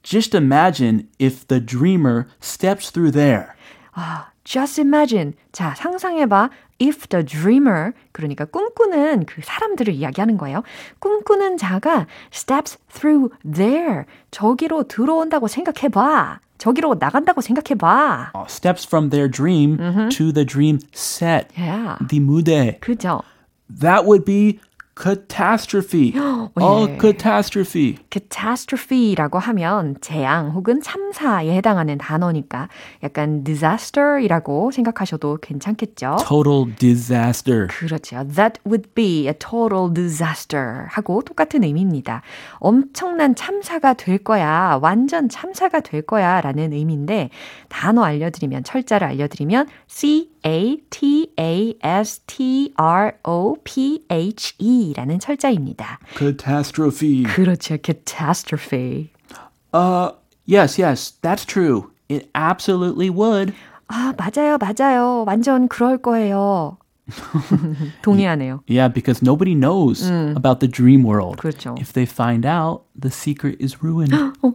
Just 0.01 0.35
imagine 0.35 1.07
if 1.19 1.45
the 1.47 1.59
dreamer 1.59 2.25
steps 2.41 2.89
through 2.91 3.11
there. 3.11 3.52
아, 3.94 4.28
just 4.44 4.80
imagine. 4.80 5.34
자, 5.52 5.74
상상해봐. 5.76 6.50
If 6.82 7.06
the 7.08 7.24
dreamer, 7.24 7.92
그러니까 8.12 8.44
꿈꾸는 8.44 9.26
그 9.26 9.40
사람들을 9.44 9.94
이야기하는 9.94 10.36
거예요. 10.36 10.62
꿈꾸는 10.98 11.56
자가 11.56 12.06
steps 12.32 12.78
through 12.92 13.30
there. 13.44 14.04
저기로 14.30 14.84
들어온다고 14.84 15.46
생각해봐. 15.46 16.40
저기로 16.58 16.96
나간다고 16.98 17.40
생각해봐. 17.40 18.32
Uh, 18.34 18.46
steps 18.48 18.86
from 18.86 19.10
their 19.10 19.30
dream 19.30 19.76
to 20.10 20.32
the 20.32 20.44
dream 20.44 20.78
set. 20.92 21.48
Yeah. 21.56 21.96
The 22.08 22.20
무대. 22.20 22.78
그죠? 22.80 23.22
That 23.70 24.04
would 24.06 24.24
be 24.24 24.60
catastrophe. 24.96 26.14
oh, 26.16 26.50
예. 26.88 26.98
catastrophe. 27.00 27.98
catastrophe라고 28.10 29.38
하면 29.38 29.96
재앙 30.00 30.50
혹은 30.50 30.80
참사에 30.80 31.50
해당하는 31.56 31.98
단어니까 31.98 32.68
약간 33.02 33.44
disaster이라고 33.44 34.70
생각하셔도 34.70 35.38
괜찮겠죠? 35.40 36.16
Total 36.26 36.74
disaster. 36.76 37.66
그렇죠. 37.68 38.24
That 38.34 38.60
would 38.64 38.94
be 38.94 39.26
a 39.26 39.34
total 39.34 39.92
disaster 39.92 40.86
하고 40.88 41.22
똑같은 41.22 41.64
의미입니다. 41.64 42.22
엄청난 42.58 43.34
참사가 43.34 43.94
될 43.94 44.18
거야. 44.18 44.78
완전 44.80 45.28
참사가 45.28 45.80
될 45.80 46.02
거야 46.02 46.40
라는 46.40 46.72
의미인데 46.72 47.30
단어 47.68 48.02
알려 48.04 48.30
드리면 48.30 48.64
철자를 48.64 49.06
알려 49.06 49.28
드리면 49.28 49.66
C-A-T-A-S-T-R-O-P-H-E 54.83 54.93
라는 54.95 55.19
철자입니다. 55.19 55.99
Catastrophe. 56.17 57.23
그렇죠. 57.23 57.77
catastrophe. 57.81 59.11
Uh, 59.73 60.11
yes, 60.45 60.77
yes, 60.79 61.13
that's 61.21 61.45
true. 61.45 61.91
It 62.09 62.29
absolutely 62.35 63.09
would. 63.09 63.53
아, 63.87 64.13
맞아요, 64.17 64.57
맞아요. 64.57 65.23
완전 65.25 65.67
그럴 65.67 65.97
거예요. 65.97 66.77
동의하네요. 68.03 68.61
Yeah, 68.67 68.87
because 68.87 69.23
nobody 69.23 69.55
knows 69.55 70.03
about 70.35 70.59
the 70.59 70.67
dream 70.67 71.03
world. 71.03 71.37
그렇죠. 71.37 71.75
If 71.79 71.93
they 71.93 72.05
find 72.05 72.45
out, 72.45 72.83
the 72.95 73.09
secret 73.09 73.57
is 73.59 73.81
ruined. 73.81 74.13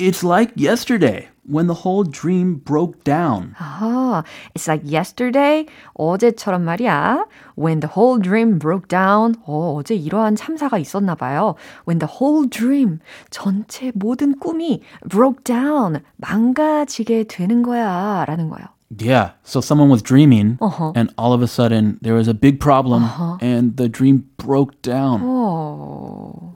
it's 0.00 0.24
like 0.24 0.50
yesterday 0.56 1.28
when 1.48 1.66
the 1.66 1.82
whole 1.84 2.04
dream 2.04 2.60
broke 2.64 3.02
down. 3.04 3.54
아, 3.58 4.22
it's 4.54 4.68
like 4.68 4.84
yesterday, 4.84 5.66
어제처럼 5.98 6.62
말이야. 6.62 7.24
When 7.56 7.80
the 7.80 7.90
whole 7.96 8.18
dream 8.20 8.58
broke 8.58 8.88
down, 8.88 9.34
어, 9.46 9.74
어제 9.76 9.94
이러한 9.94 10.36
참사가 10.36 10.78
있었나 10.78 11.14
봐요. 11.14 11.54
When 11.86 11.98
the 11.98 12.10
whole 12.20 12.48
dream, 12.48 13.00
전체 13.30 13.92
모든 13.94 14.38
꿈이 14.38 14.82
broke 15.08 15.42
down, 15.44 16.02
망가지게 16.16 17.24
되는 17.24 17.62
거야. 17.62 18.24
라는 18.26 18.48
거예요. 18.48 18.66
Yeah, 18.90 19.32
so 19.44 19.60
someone 19.60 19.90
was 19.90 20.02
dreaming, 20.02 20.56
Uh-huh. 20.62 20.92
and 20.96 21.12
all 21.18 21.34
of 21.34 21.42
a 21.42 21.46
sudden 21.46 21.98
there 22.00 22.14
was 22.16 22.26
a 22.26 22.32
big 22.32 22.58
problem, 22.58 23.04
and 23.42 23.76
the 23.76 23.86
dream 23.86 24.24
broke 24.38 24.80
down. 24.80 25.20
어, 25.22 26.51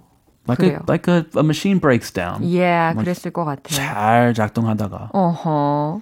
Like 0.48 0.58
그래요. 0.60 0.80
a 0.88 0.92
like 0.92 1.08
a, 1.12 1.26
a 1.36 1.44
machine 1.44 1.80
breaks 1.80 2.12
down. 2.12 2.42
yeah, 2.44 2.94
그랬을 2.94 3.32
것 3.32 3.46
같아요. 3.46 3.76
잘 3.76 4.34
작동하다가 4.34 5.10
어허. 5.14 6.02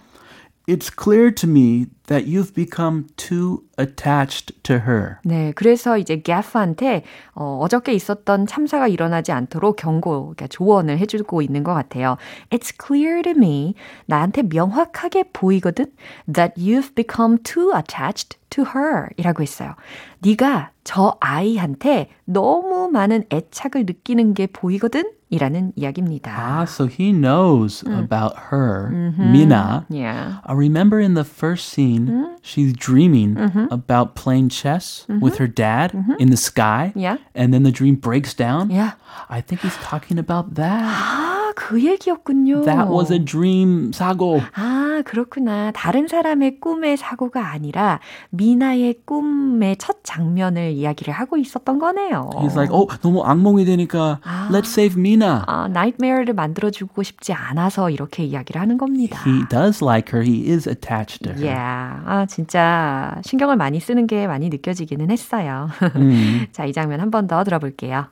It's 0.67 0.89
clear 0.89 1.31
to 1.35 1.47
me 1.47 1.87
that 2.07 2.25
you've 2.27 2.53
become 2.53 3.07
too 3.17 3.63
attached 3.77 4.51
to 4.63 4.79
her. 4.79 5.17
네, 5.23 5.51
그래서 5.53 5.97
이제 5.97 6.21
게프한테 6.21 7.03
어, 7.33 7.59
어저께 7.61 7.93
있었던 7.93 8.47
참사가 8.47 8.87
일어나지 8.87 9.31
않도록 9.31 9.75
경고, 9.75 10.21
그러니까 10.21 10.47
조언을 10.47 10.97
해주고 10.97 11.41
있는 11.41 11.63
것 11.63 11.73
같아요. 11.73 12.17
It's 12.49 12.73
clear 12.83 13.21
to 13.23 13.31
me, 13.31 13.75
나한테 14.07 14.43
명확하게 14.43 15.25
보이거든, 15.33 15.91
that 16.31 16.59
you've 16.59 16.95
become 16.95 17.37
too 17.43 17.71
attached 17.75 18.37
to 18.49 18.65
her 18.75 19.09
이라고 19.17 19.43
했어요. 19.43 19.75
네가 20.19 20.71
저 20.83 21.17
아이한테 21.19 22.09
너무 22.25 22.89
많은 22.91 23.25
애착을 23.31 23.85
느끼는 23.85 24.33
게 24.33 24.47
보이거든 24.47 25.11
이라는 25.30 25.72
이야기입니다. 25.76 26.34
Ah, 26.36 26.64
so 26.64 26.86
he 26.86 27.12
knows 27.12 27.84
about 27.86 28.50
her, 28.50 28.90
Mina. 29.16 29.86
Yeah. 29.88 30.40
I 30.44 30.52
remember 30.54 30.98
in 30.98 31.14
the 31.14 31.22
first 31.22 31.68
scene, 31.68 32.36
she's 32.42 32.72
dreaming 32.72 33.38
about 33.70 34.16
playing 34.16 34.48
chess 34.48 35.06
with 35.08 35.38
her 35.38 35.46
dad 35.46 35.94
in 36.18 36.30
the 36.30 36.36
sky. 36.36 36.92
Yeah. 36.96 37.18
And 37.34 37.54
then 37.54 37.62
the 37.62 37.70
dream 37.70 37.94
breaks 37.94 38.34
down. 38.34 38.70
Yeah. 38.70 38.98
I 39.28 39.40
think 39.40 39.60
he's 39.62 39.76
talking 39.76 40.18
about 40.18 40.56
that. 40.56 41.33
아, 41.55 41.61
그 41.67 41.83
얘기였군요. 41.83 42.61
That 42.63 42.89
was 42.91 43.11
a 43.13 43.23
dream 43.23 43.91
사고. 43.93 44.41
아, 44.55 45.01
그렇구나. 45.05 45.71
다른 45.71 46.07
사람의 46.07 46.59
꿈의 46.59 46.97
사고가 46.97 47.49
아니라 47.51 47.99
미나의 48.29 48.95
꿈의 49.05 49.77
첫 49.77 50.03
장면을 50.03 50.71
이야기를 50.71 51.13
하고 51.13 51.37
있었던 51.37 51.79
거네요. 51.79 52.29
He's 52.35 52.55
like, 52.55 52.69
oh, 52.75 52.87
너무 53.01 53.23
악몽이 53.23 53.65
되니까 53.65 54.19
let's 54.51 54.67
save 54.67 54.99
Mina. 54.99 55.41
아, 55.47 55.67
나이트메어를 55.69 56.33
만들어주고 56.33 57.03
싶지 57.03 57.33
않아서 57.33 57.89
이렇게 57.89 58.23
이야기를 58.23 58.59
하는 58.61 58.77
겁니다. 58.77 59.21
He 59.25 59.43
does 59.49 59.83
like 59.83 60.13
her. 60.13 60.23
He 60.29 60.51
is 60.51 60.67
attached 60.67 61.23
to 61.23 61.33
her. 61.33 61.41
Yeah. 61.45 62.01
아, 62.05 62.25
진짜 62.27 63.15
신경을 63.23 63.55
많이 63.55 63.79
쓰는 63.79 64.07
게 64.07 64.27
많이 64.27 64.49
느껴지기는 64.49 65.09
했어요. 65.11 65.69
자, 66.51 66.65
이 66.65 66.73
장면 66.73 66.99
한 67.01 67.11
번 67.11 67.27
더 67.27 67.43
들어볼게요. 67.43 68.07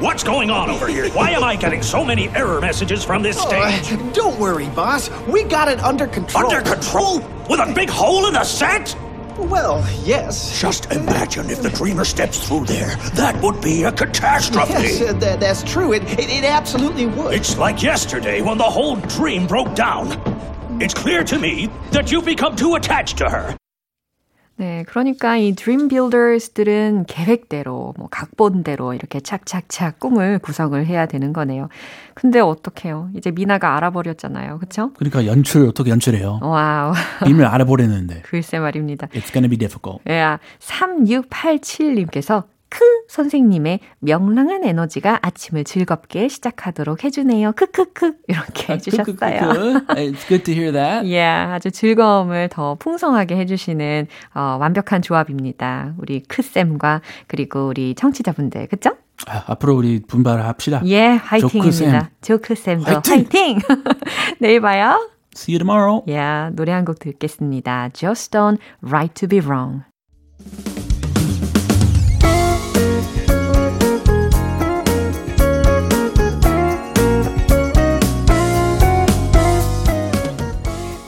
What's 0.00 0.22
going 0.22 0.48
on 0.48 0.70
over 0.70 0.86
here? 0.86 1.10
Why 1.10 1.30
am 1.30 1.42
I 1.42 1.56
getting 1.56 1.82
so 1.82 2.04
many 2.04 2.28
error 2.28 2.60
messages 2.60 3.04
from 3.04 3.20
this 3.20 3.36
stage? 3.36 3.92
Uh, 3.92 3.96
don't 4.12 4.38
worry, 4.38 4.68
boss. 4.68 5.10
We 5.26 5.42
got 5.42 5.66
it 5.66 5.80
under 5.80 6.06
control. 6.06 6.46
Under 6.46 6.62
control? 6.62 7.18
With 7.50 7.58
a 7.58 7.72
big 7.74 7.90
hole 7.90 8.26
in 8.28 8.34
the 8.34 8.44
set? 8.44 8.96
Well, 9.36 9.84
yes. 10.04 10.60
Just 10.60 10.92
imagine 10.92 11.50
if 11.50 11.62
the 11.62 11.70
dreamer 11.70 12.04
steps 12.04 12.46
through 12.46 12.66
there. 12.66 12.94
That 13.14 13.42
would 13.42 13.60
be 13.60 13.82
a 13.82 13.90
catastrophe. 13.90 14.72
Yes, 14.72 15.00
uh, 15.00 15.12
that, 15.14 15.40
that's 15.40 15.64
true. 15.64 15.92
It, 15.92 16.04
it, 16.12 16.30
it 16.30 16.44
absolutely 16.44 17.06
would. 17.06 17.34
It's 17.34 17.58
like 17.58 17.82
yesterday 17.82 18.40
when 18.40 18.56
the 18.56 18.62
whole 18.62 18.96
dream 18.96 19.48
broke 19.48 19.74
down. 19.74 20.12
It's 20.80 20.94
clear 20.94 21.24
to 21.24 21.40
me 21.40 21.70
that 21.90 22.12
you've 22.12 22.24
become 22.24 22.54
too 22.54 22.76
attached 22.76 23.18
to 23.18 23.28
her. 23.28 23.56
네, 24.58 24.84
그러니까 24.88 25.36
이 25.36 25.54
Dream 25.54 25.86
Builders들은 25.86 27.04
계획대로, 27.06 27.94
뭐 27.96 28.08
각본대로 28.10 28.92
이렇게 28.92 29.20
착착착 29.20 30.00
꿈을 30.00 30.40
구성을 30.40 30.84
해야 30.84 31.06
되는 31.06 31.32
거네요. 31.32 31.68
근데 32.14 32.40
어떡해요? 32.40 33.10
이제 33.16 33.30
미나가 33.30 33.76
알아버렸잖아요. 33.76 34.58
그쵸? 34.58 34.90
그러니까 34.96 35.26
연출 35.26 35.68
어떻게 35.68 35.90
연출해요? 35.90 36.40
Wow. 36.42 36.92
비밀을 37.24 37.46
알아버리는데. 37.46 38.22
글쎄 38.26 38.58
말입니다. 38.58 39.06
It's 39.08 39.32
gonna 39.32 39.48
be 39.48 39.56
difficult. 39.56 40.02
야, 40.10 40.40
3687님께서 40.58 42.42
크 42.70 42.84
선생님의 43.08 43.80
명랑한 44.00 44.64
에너지가 44.64 45.20
아침을 45.22 45.64
즐겁게 45.64 46.28
시작하도록 46.28 47.04
해주네요. 47.04 47.52
크크크 47.52 48.14
이렇게 48.28 48.74
해주셨어요. 48.74 49.14
It's 49.16 50.26
good 50.28 50.42
to 50.44 50.54
hear 50.54 50.72
that. 50.72 51.06
예, 51.10 51.22
아주 51.24 51.70
즐거움을 51.70 52.48
더 52.50 52.74
풍성하게 52.76 53.36
해주시는 53.36 54.06
어, 54.34 54.58
완벽한 54.60 55.00
조합입니다. 55.02 55.94
우리 55.98 56.22
크 56.22 56.42
쌤과 56.42 57.00
그리고 57.26 57.68
우리 57.68 57.94
청취자분들, 57.94 58.66
그쵸? 58.68 58.90
아, 59.26 59.44
앞으로 59.48 59.74
우리 59.76 60.00
분발합시다. 60.06 60.82
예, 60.86 61.06
화이팅입니다. 61.06 62.10
조크 62.20 62.54
쌤도 62.54 62.84
화이팅! 62.84 63.14
화이팅! 63.14 63.58
내일 64.38 64.60
봐요. 64.60 65.08
See 65.34 65.54
you 65.54 65.58
tomorrow. 65.64 66.02
예, 66.08 66.50
노래 66.54 66.72
한 66.72 66.84
곡 66.84 66.98
듣겠습니다. 67.00 67.90
Joss 67.94 68.30
Stone 68.32 68.58
Right 68.82 69.14
to 69.14 69.28
be 69.28 69.40
wrong. 69.40 69.82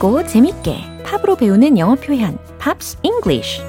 쉽고 0.00 0.26
재밌게 0.26 1.02
팝으로 1.04 1.36
배우는 1.36 1.78
영어 1.78 1.94
표현 1.94 2.36
Pops 2.58 2.96
English 3.02 3.60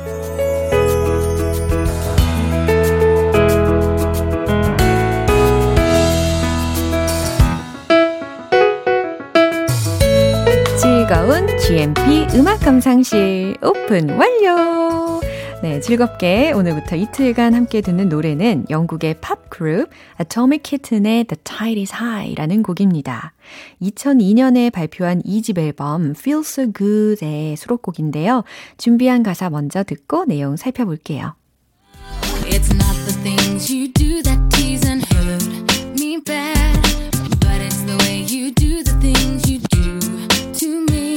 즐거운 10.77 11.47
GMP 11.59 12.27
음악 12.35 12.61
감상실 12.61 13.57
오픈 13.61 14.09
완료. 14.11 15.00
네, 15.61 15.79
즐겁게 15.79 16.53
오늘부터 16.53 16.95
이틀간 16.95 17.53
함께 17.53 17.81
듣는 17.81 18.09
노래는 18.09 18.65
영국의 18.71 19.17
팝 19.21 19.47
그룹 19.51 19.91
Atomic 20.19 20.63
Kitten의 20.63 21.25
The 21.25 21.39
Tide 21.43 21.83
is 21.83 21.93
High라는 21.93 22.63
곡입니다. 22.63 23.33
2002년에 23.79 24.71
발표한 24.71 25.21
2집 25.21 25.59
앨범 25.59 26.15
Feel 26.17 26.39
So 26.39 26.73
Good의 26.73 27.55
수록곡인데요. 27.57 28.43
준비한 28.77 29.21
가사 29.21 29.51
먼저 29.51 29.83
듣고 29.83 30.25
내용 30.25 30.57
살펴볼게요. 30.57 31.35
It's 32.45 32.73
not 32.73 32.97
the 33.05 33.13
things 33.21 33.71
you 33.71 33.87
do 33.93 34.23
that 34.23 34.39
tease 34.49 34.83
and 34.89 35.05
hurt 35.13 35.45
me 35.93 36.17
bad, 36.25 36.81
but 37.39 37.61
it's 37.61 37.85
the 37.85 37.97
way 38.01 38.25
you 38.25 38.51
do 38.55 38.81
the 38.81 38.97
things 38.99 39.47
you 39.47 39.59
do 39.69 39.99
to 40.57 40.85
me. 40.89 41.15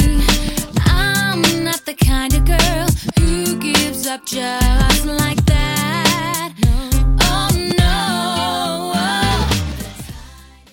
I'm 0.84 1.40
not 1.64 1.80
the 1.86 1.94
kind 1.94 2.34
of 2.36 2.44
girl 2.44 2.93
up 4.14 4.24
just 4.26 5.06
like 5.08 5.44
that. 5.46 6.54
Oh 7.20 7.48
no. 7.80 8.92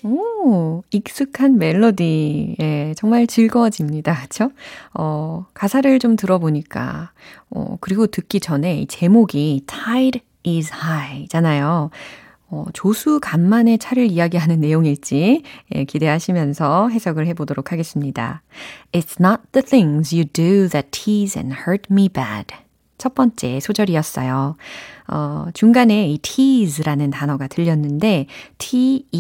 오, 0.04 0.84
익숙한 0.92 1.58
멜로디. 1.58 2.58
예, 2.60 2.94
정말 2.96 3.26
즐거워집니다. 3.26 4.22
그쵸? 4.22 4.52
어, 4.94 5.48
가사를 5.56 5.98
좀 5.98 6.16
들어보니까, 6.16 7.14
어, 7.50 7.78
그리고 7.82 8.06
듣기 8.06 8.40
전에 8.40 8.82
이 8.82 8.86
제목이 8.86 9.64
Tide 9.66 10.22
is 10.46 10.72
High 10.72 11.28
잖아요. 11.28 11.90
어, 12.50 12.66
조수 12.74 13.20
간만에 13.22 13.78
차를 13.78 14.12
이야기하는 14.12 14.60
내용일지 14.60 15.42
예, 15.74 15.84
기대하시면서 15.86 16.90
해석을 16.90 17.26
해보도록 17.28 17.72
하겠습니다. 17.72 18.44
It's 18.92 19.20
not 19.20 19.42
the 19.54 19.66
things 19.66 20.14
you 20.14 20.26
do 20.26 20.68
that 20.70 20.90
tease 20.92 21.40
and 21.42 21.56
hurt 21.66 21.88
me 21.90 22.08
bad. 22.08 22.54
첫 23.02 23.16
번째 23.16 23.60
소절이었어요. 23.60 24.56
어, 25.08 25.46
중간에 25.56 26.08
이 26.08 26.20
tease라는 26.20 27.10
단어가 27.10 27.48
들렸는데 27.48 28.28
T-E-A-S-E 28.60 29.12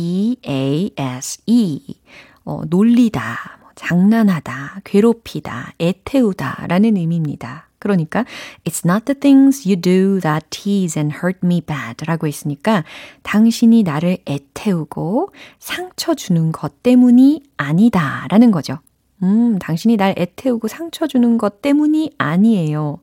어, 2.46 2.62
놀리다, 2.70 3.58
뭐 3.60 3.72
장난하다, 3.74 4.82
괴롭히다, 4.84 5.74
애태우다 5.82 6.68
라는 6.68 6.96
의미입니다. 6.96 7.70
그러니까 7.80 8.24
It's 8.66 8.88
not 8.88 9.06
the 9.06 9.20
things 9.20 9.68
you 9.68 9.76
do 9.82 10.20
that 10.20 10.46
tease 10.52 11.02
and 11.02 11.18
hurt 11.18 11.40
me 11.44 11.62
bad 11.62 12.06
라고 12.06 12.28
했으니까 12.28 12.84
당신이 13.24 13.82
나를 13.82 14.20
애태우고 14.28 15.34
상처 15.58 16.14
주는 16.14 16.52
것 16.52 16.84
때문이 16.84 17.42
아니다 17.58 18.28
라는 18.30 18.52
거죠. 18.52 18.78
음, 19.24 19.58
당신이 19.58 19.98
날 19.98 20.14
애태우고 20.20 20.68
상처 20.68 21.08
주는 21.08 21.40
것 21.40 21.64
때문이 21.64 22.12
아니에요. 22.20 23.00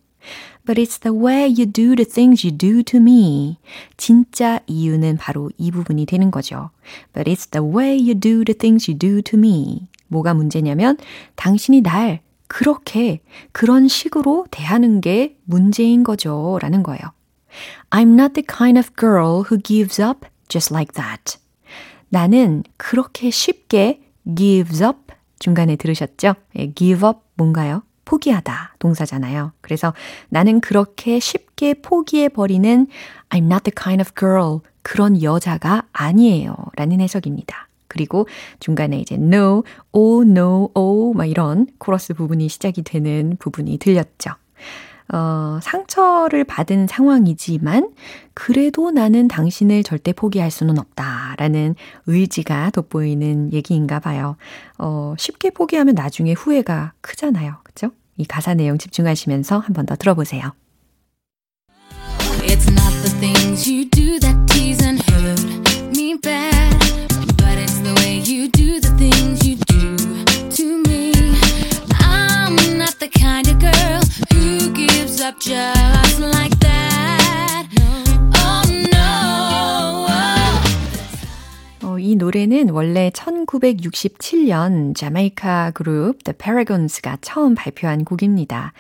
But 0.68 0.78
it's 0.78 1.00
the 1.00 1.16
way 1.16 1.46
you 1.48 1.64
do 1.64 1.96
the 1.96 2.04
things 2.04 2.46
you 2.46 2.54
do 2.54 2.83
to 2.83 3.00
me. 3.00 3.57
진짜 3.96 4.61
이유는 4.66 5.16
바로 5.16 5.50
이 5.57 5.70
부분이 5.70 6.04
되는 6.04 6.31
거죠. 6.31 6.68
But 7.14 7.31
it's 7.31 7.50
the 7.50 7.66
way 7.66 7.96
you 7.98 8.14
do 8.14 8.44
the 8.44 8.52
things 8.52 8.90
you 8.90 8.98
do 8.98 9.22
to 9.22 9.38
me. 9.38 9.88
뭐가 10.09 10.35
문제냐면 10.35 10.98
당신이 11.37 11.81
날 11.81 12.20
그렇게 12.48 13.20
그런 13.52 13.88
식으로 13.88 14.44
대하는 14.50 15.00
게 15.00 15.38
문제인 15.46 16.04
거죠. 16.04 16.59
라는 16.61 16.83
거예요. 16.83 17.00
I'm 17.88 18.12
not 18.12 18.35
the 18.35 18.44
kind 18.46 18.78
of 18.78 18.90
girl 18.94 19.44
who 19.50 19.57
gives 19.62 20.02
up 20.02 20.26
just 20.48 20.70
like 20.70 20.92
that. 20.92 21.38
나는 22.11 22.62
그렇게 22.76 23.31
쉽게 23.31 24.02
gives 24.37 24.85
up 24.85 25.14
중간에 25.38 25.76
들으셨죠? 25.76 26.35
give 26.74 27.09
up 27.09 27.20
뭔가요? 27.37 27.88
포기하다 28.09 28.77
동사잖아요. 28.79 29.53
그래서 29.61 29.92
나는 30.31 30.61
그렇게 30.61 31.21
쉽게 31.21 31.75
포기해버리는 31.75 32.87
I'm 33.29 33.44
not 33.44 33.64
the 33.64 33.75
kind 33.77 34.01
of 34.01 34.12
girl 34.18 34.61
그런 34.83 35.23
여자가 35.23 35.83
아니에요. 35.92 36.57
라는 36.77 37.01
해석입니다. 37.03 37.68
그리고 37.87 38.27
중간에 38.61 38.99
이제 38.99 39.16
no, 39.16 39.62
oh, 39.92 40.27
no, 40.27 40.71
oh 40.75 41.14
막 41.14 41.27
이런 41.27 41.66
코러스 41.77 42.14
부분이 42.14 42.49
시작이 42.49 42.83
되는 42.83 43.37
부분이 43.38 43.77
들렸죠. 43.77 44.31
어, 45.12 45.59
상처를 45.62 46.44
받은 46.44 46.87
상황이지만 46.87 47.90
그래도 48.33 48.90
나는 48.90 49.29
당신을 49.29 49.83
절대 49.83 50.12
포기할 50.12 50.51
수는 50.51 50.79
없다라는 50.79 51.75
의지가 52.07 52.71
돋보이는 52.71 53.53
얘기인가 53.53 54.01
봐요. 54.01 54.37
어, 54.79 55.14
쉽게 55.18 55.51
포기하면 55.51 55.94
나중에 55.94 56.33
후회가 56.33 56.92
크잖아요. 57.01 57.57
이 58.18 58.24
가사 58.26 58.54
내용 58.54 58.76
집중하시면서 58.78 59.59
한 59.59 59.72
번 59.72 59.87
더 59.87 59.96
들어보세요. 59.96 60.52
It's 62.42 62.68
not 62.70 62.92
the 63.02 63.11
things 63.20 63.70
you 63.70 63.85
do 63.90 64.18
that 64.20 64.37
tease 64.52 64.83
and 64.85 65.00
hurt 65.11 65.40
me 65.96 66.14
bad, 66.20 66.58
이 82.68 82.70
노래는 82.70 82.74
원래 82.74 83.11
1967년 83.11 84.94
자메이카 84.94 85.72
그룹 85.72 86.22
The 86.22 86.37
Paragons가 86.37 87.18
처음 87.20 87.54
발표한 87.54 88.04
곡입니다. 88.04 88.72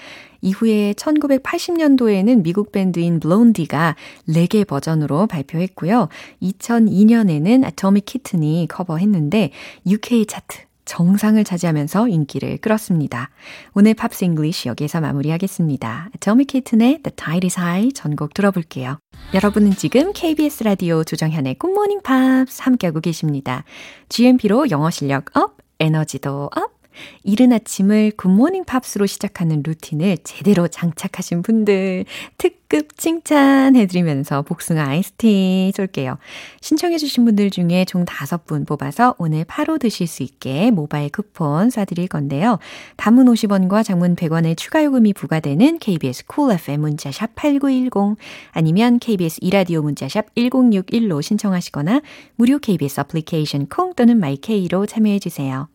이후에 0.42 0.92
1980년도에는 0.92 2.42
미국 2.42 2.70
밴드인 2.70 3.18
블론디가 3.18 3.96
레게 4.26 4.64
버전으로 4.64 5.26
발표했고요. 5.26 6.08
2002년에는 6.42 7.64
Atomic 7.64 8.04
Kitten이 8.04 8.68
커버했는데 8.68 9.50
UK 9.86 10.26
차트 10.26 10.67
정상을 10.88 11.42
차지하면서 11.44 12.08
인기를 12.08 12.58
끌었습니다. 12.58 13.30
오늘 13.74 13.94
Pops 13.94 14.24
English 14.24 14.70
여기에서 14.70 15.00
마무리하겠습니다. 15.00 16.08
Atomic 16.16 16.46
Kitten의 16.46 17.02
The 17.02 17.14
Tide 17.14 17.46
is 17.46 17.60
High 17.60 17.92
전곡 17.92 18.32
들어볼게요. 18.32 18.98
여러분은 19.34 19.72
지금 19.76 20.12
KBS 20.14 20.64
라디오 20.64 21.04
조정현의 21.04 21.56
굿모닝 21.56 22.00
팝스 22.02 22.62
함께하고 22.62 23.00
계십니다. 23.00 23.64
GMP로 24.08 24.70
영어 24.70 24.90
실력 24.90 25.36
up, 25.36 25.58
에너지도 25.78 26.48
up, 26.56 26.78
이른 27.22 27.52
아침을 27.52 28.12
굿모닝 28.16 28.64
팝스로 28.64 29.06
시작하는 29.06 29.62
루틴을 29.64 30.18
제대로 30.24 30.68
장착하신 30.68 31.42
분들 31.42 32.06
특급 32.38 32.96
칭찬해드리면서 32.98 34.42
복숭아 34.42 34.88
아이스티 34.88 35.72
쏠게요. 35.74 36.18
신청해주신 36.60 37.24
분들 37.24 37.50
중에 37.50 37.86
총 37.86 38.04
5분 38.04 38.66
뽑아서 38.66 39.14
오늘 39.18 39.44
바로 39.44 39.78
드실 39.78 40.06
수 40.06 40.22
있게 40.22 40.70
모바일 40.70 41.08
쿠폰 41.10 41.68
쏴드릴 41.68 42.08
건데요. 42.08 42.58
단문 42.96 43.26
50원과 43.26 43.84
장문 43.84 44.16
100원의 44.16 44.56
추가 44.56 44.84
요금이 44.84 45.14
부과되는 45.14 45.78
KBS 45.78 46.26
Cool 46.26 46.54
FM 46.58 46.80
문자샵 46.82 47.34
8910 47.34 48.18
아니면 48.52 48.98
KBS 48.98 49.38
이라디오 49.40 49.80
문자샵 49.82 50.34
1061로 50.34 51.22
신청하시거나 51.22 52.02
무료 52.36 52.58
KBS 52.58 53.00
애플리케이션 53.00 53.66
콩 53.68 53.94
또는 53.94 54.20
마이케이로 54.20 54.86
참여해주세요. 54.86 55.68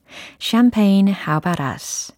About 1.33 1.61
us? 1.61 2.13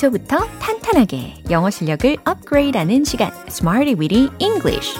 기초부터 0.00 0.38
탄탄하게 0.60 1.44
영어 1.50 1.68
실력을 1.68 2.16
업그레이드하는 2.24 3.04
시간, 3.04 3.30
Smarty 3.48 3.94
Weedy 3.94 4.30
English. 4.38 4.98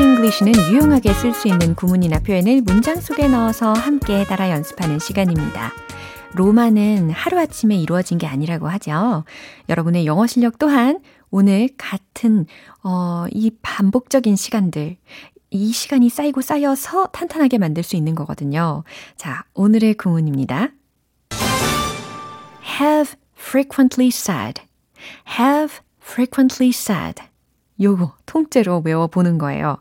English는 0.00 0.72
유용하게 0.72 1.12
쓸 1.14 1.32
수 1.32 1.48
있는 1.48 1.74
구문이나 1.74 2.20
표현을 2.20 2.62
문장 2.62 3.00
속에 3.00 3.28
넣어서 3.28 3.72
함께 3.72 4.24
따라 4.24 4.50
연습하는 4.50 4.98
시간입니다. 4.98 5.72
로마는 6.34 7.10
하루아침에 7.10 7.76
이루어진 7.76 8.18
게 8.18 8.26
아니라고 8.26 8.68
하죠. 8.68 9.24
여러분의 9.68 10.06
영어 10.06 10.26
실력 10.26 10.58
또한 10.58 11.00
오늘 11.30 11.68
같은 11.76 12.46
어, 12.82 13.26
이 13.30 13.50
반복적인 13.62 14.36
시간들, 14.36 14.96
이 15.50 15.72
시간이 15.72 16.08
쌓이고 16.08 16.40
쌓여서 16.40 17.06
탄탄하게 17.06 17.58
만들 17.58 17.82
수 17.82 17.96
있는 17.96 18.14
거거든요. 18.14 18.84
자, 19.16 19.44
오늘의 19.54 19.94
구문입니다. 19.94 20.70
have 22.80 23.14
frequently 23.36 24.08
said. 24.08 24.62
have 25.38 25.78
frequently 26.02 26.70
said. 26.70 27.22
요거 27.80 28.14
통째로 28.26 28.82
외워보는 28.84 29.38
거예요. 29.38 29.78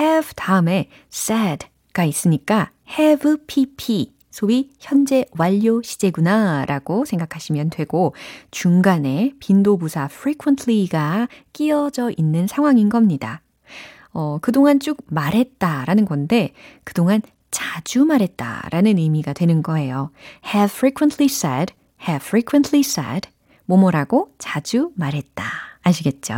have 0.00 0.32
다음에 0.36 0.88
said가 1.12 2.04
있으니까 2.04 2.70
have 2.98 3.36
pp 3.46 4.12
소위 4.30 4.70
현재 4.78 5.24
완료 5.36 5.82
시제구나 5.82 6.64
라고 6.66 7.04
생각하시면 7.04 7.70
되고 7.70 8.14
중간에 8.50 9.32
빈도부사 9.40 10.08
frequently가 10.10 11.28
끼어져 11.52 12.12
있는 12.16 12.46
상황인 12.46 12.88
겁니다. 12.88 13.42
어, 14.12 14.38
그동안 14.40 14.80
쭉 14.80 14.96
말했다 15.06 15.84
라는 15.86 16.04
건데 16.04 16.52
그동안 16.84 17.22
자주 17.50 18.04
말했다 18.04 18.68
라는 18.70 18.98
의미가 18.98 19.32
되는 19.32 19.62
거예요. 19.62 20.10
have 20.54 20.72
frequently 20.74 21.26
said, 21.26 21.74
have 22.08 22.24
frequently 22.26 22.80
said 22.80 23.28
뭐뭐라고 23.66 24.32
자주 24.38 24.90
말했다. 24.94 25.70
아시겠죠? 25.82 26.34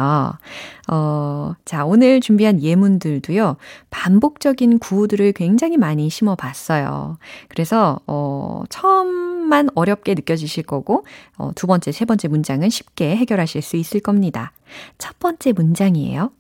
어, 0.89 1.55
자, 1.65 1.85
오늘 1.85 2.21
준비한 2.21 2.63
예문들도요, 2.63 3.57
반복적인 3.91 4.79
구호들을 4.79 5.33
굉장히 5.33 5.77
많이 5.77 6.09
심어 6.11 6.37
봤어요. 6.37 7.19
그래서, 7.49 7.99
어, 8.07 8.63
처음만 8.69 9.71
어렵게 9.75 10.15
느껴지실 10.15 10.63
거고, 10.63 11.05
어, 11.37 11.51
두 11.55 11.67
번째, 11.67 11.91
세 11.91 12.05
번째 12.05 12.29
문장은 12.29 12.71
쉽게 12.71 13.17
해결하실 13.17 13.63
수 13.63 13.77
있을 13.77 14.01
겁니다. 14.01 14.53
첫 14.99 15.19
번째 15.19 15.53
문장이에요. 15.53 16.31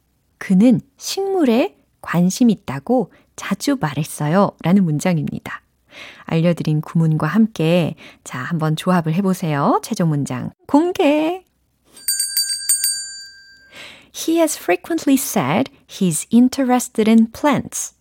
그는 0.42 0.80
식물에 0.96 1.76
관심 2.00 2.50
있다고 2.50 3.12
자주 3.36 3.76
말했어요. 3.80 4.50
라는 4.64 4.82
문장입니다. 4.82 5.62
알려드린 6.24 6.80
구문과 6.80 7.28
함께 7.28 7.94
자, 8.24 8.40
한번 8.40 8.74
조합을 8.74 9.14
해보세요. 9.14 9.80
최종 9.84 10.08
문장 10.08 10.50
공개! 10.66 11.44
He 14.12 14.38
has 14.38 14.58
frequently 14.58 15.14
said 15.14 15.70
he's 15.86 16.26
interested 16.32 17.08
in 17.08 17.30
plants. 17.30 17.94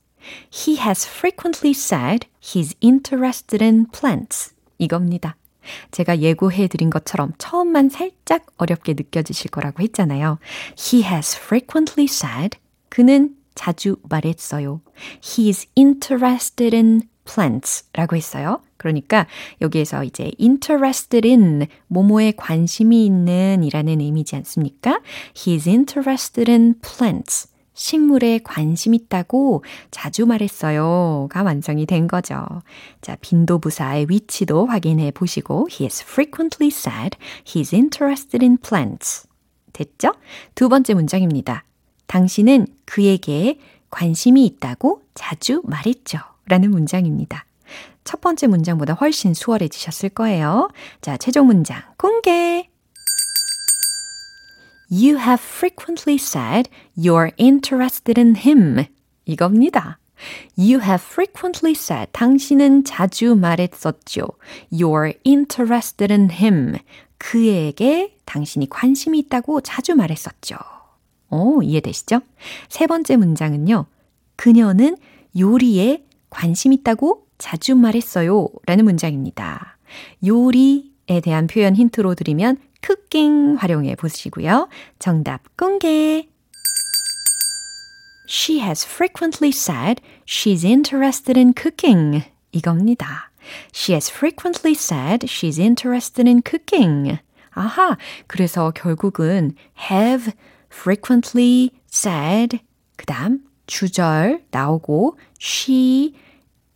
He 0.49 0.80
has 0.80 1.08
frequently 1.08 1.75
said 1.75 2.27
he's 2.41 2.75
interested 2.82 3.63
in 3.63 3.86
plants. 3.86 4.56
이겁니다. 4.80 5.36
제가 5.91 6.19
예고해 6.19 6.67
드린 6.67 6.89
것처럼 6.89 7.34
처음만 7.38 7.89
살짝 7.89 8.45
어렵게 8.57 8.93
느껴지실 8.93 9.51
거라고 9.51 9.84
했잖아요. 9.84 10.39
He 10.77 11.03
has 11.03 11.38
frequently 11.38 12.05
said 12.05 12.57
그는 12.89 13.36
자주 13.55 13.97
말했어요. 14.03 14.81
He's 15.21 15.67
interested 15.75 16.75
in 16.75 17.03
plants 17.25 17.86
라고 17.93 18.15
했어요. 18.15 18.62
그러니까 18.77 19.27
여기에서 19.62 20.03
이제 20.03 20.31
interested 20.39 21.27
in 21.27 21.67
뭐뭐에 21.88 22.34
관심이 22.36 23.05
있는 23.05 23.63
이라는 23.63 24.01
의미지 24.01 24.36
않습니까? 24.38 24.99
He's 25.36 25.67
interested 25.67 26.49
in 26.49 26.75
plants. 26.81 27.51
식물에 27.73 28.39
관심 28.43 28.93
있다고 28.93 29.63
자주 29.91 30.25
말했어요. 30.25 31.27
가 31.29 31.43
완성이 31.43 31.86
된 31.86 32.07
거죠. 32.07 32.45
자, 33.01 33.15
빈도부사의 33.21 34.07
위치도 34.10 34.65
확인해 34.65 35.12
보시고 35.12 35.67
He 35.71 35.86
is 35.86 36.03
frequently 36.03 36.67
said 36.67 37.17
he's 37.45 37.73
interested 37.73 38.43
in 38.43 38.57
plants. 38.57 39.27
됐죠? 39.73 40.13
두 40.55 40.69
번째 40.69 40.93
문장입니다. 40.93 41.63
당신은 42.07 42.67
그에게 42.86 43.60
관심이 43.89 44.45
있다고 44.45 45.01
자주 45.13 45.62
말했죠. 45.65 46.19
라는 46.45 46.71
문장입니다. 46.71 47.45
첫 48.03 48.19
번째 48.19 48.47
문장보다 48.47 48.93
훨씬 48.93 49.34
수월해지셨을 49.34 50.10
거예요. 50.10 50.69
자, 51.01 51.17
최종 51.17 51.47
문장 51.47 51.81
공개! 51.97 52.70
You 54.91 55.17
have 55.17 55.41
frequently 55.41 56.17
said 56.17 56.69
you're 56.97 57.32
interested 57.38 58.19
in 58.19 58.36
him. 58.36 58.86
이겁니다. 59.25 59.99
You 60.58 60.82
have 60.82 61.01
frequently 61.01 61.71
said. 61.71 62.12
당신은 62.12 62.84
자주 62.84 63.36
말했었죠. 63.36 64.27
You're 64.71 65.17
interested 65.25 66.12
in 66.12 66.30
him. 66.30 66.77
그에게 67.17 68.17
당신이 68.25 68.69
관심이 68.69 69.17
있다고 69.19 69.62
자주 69.62 69.95
말했었죠. 69.95 70.58
오, 71.30 71.62
이해되시죠? 71.63 72.19
세 72.67 72.88
번째 72.88 73.15
문장은요. 73.15 73.86
그녀는 74.36 74.97
요리에 75.39 76.04
관심 76.30 76.73
있다고 76.73 77.27
자주 77.38 77.75
말했어요. 77.75 78.49
라는 78.65 78.86
문장입니다. 78.86 79.77
요리에 80.25 81.21
대한 81.23 81.47
표현 81.47 81.75
힌트로 81.75 82.15
드리면 82.15 82.58
cooking 82.82 83.58
활용해 83.60 83.96
보시고요. 83.96 84.67
정답 85.00 85.56
공개. 85.58 86.28
She 88.28 88.60
has 88.60 88.86
frequently 88.86 89.52
said 89.52 90.02
she's 90.26 90.65
interested 90.65 91.38
in 91.38 91.54
cooking. 91.54 92.24
이겁니다. 92.52 93.32
She 93.74 93.94
has 93.94 94.10
frequently 94.10 94.74
said 94.74 95.28
she's 95.28 95.60
interested 95.60 96.30
in 96.30 96.41
cooking. 96.41 97.20
아하, 97.54 97.98
그래서 98.28 98.72
결국은 98.72 99.56
have 99.91 100.34
frequently 100.72 101.72
said 101.91 102.60
그 102.96 103.06
다음 103.06 103.44
주절 103.67 104.44
나오고 104.52 105.17
she 105.39 106.13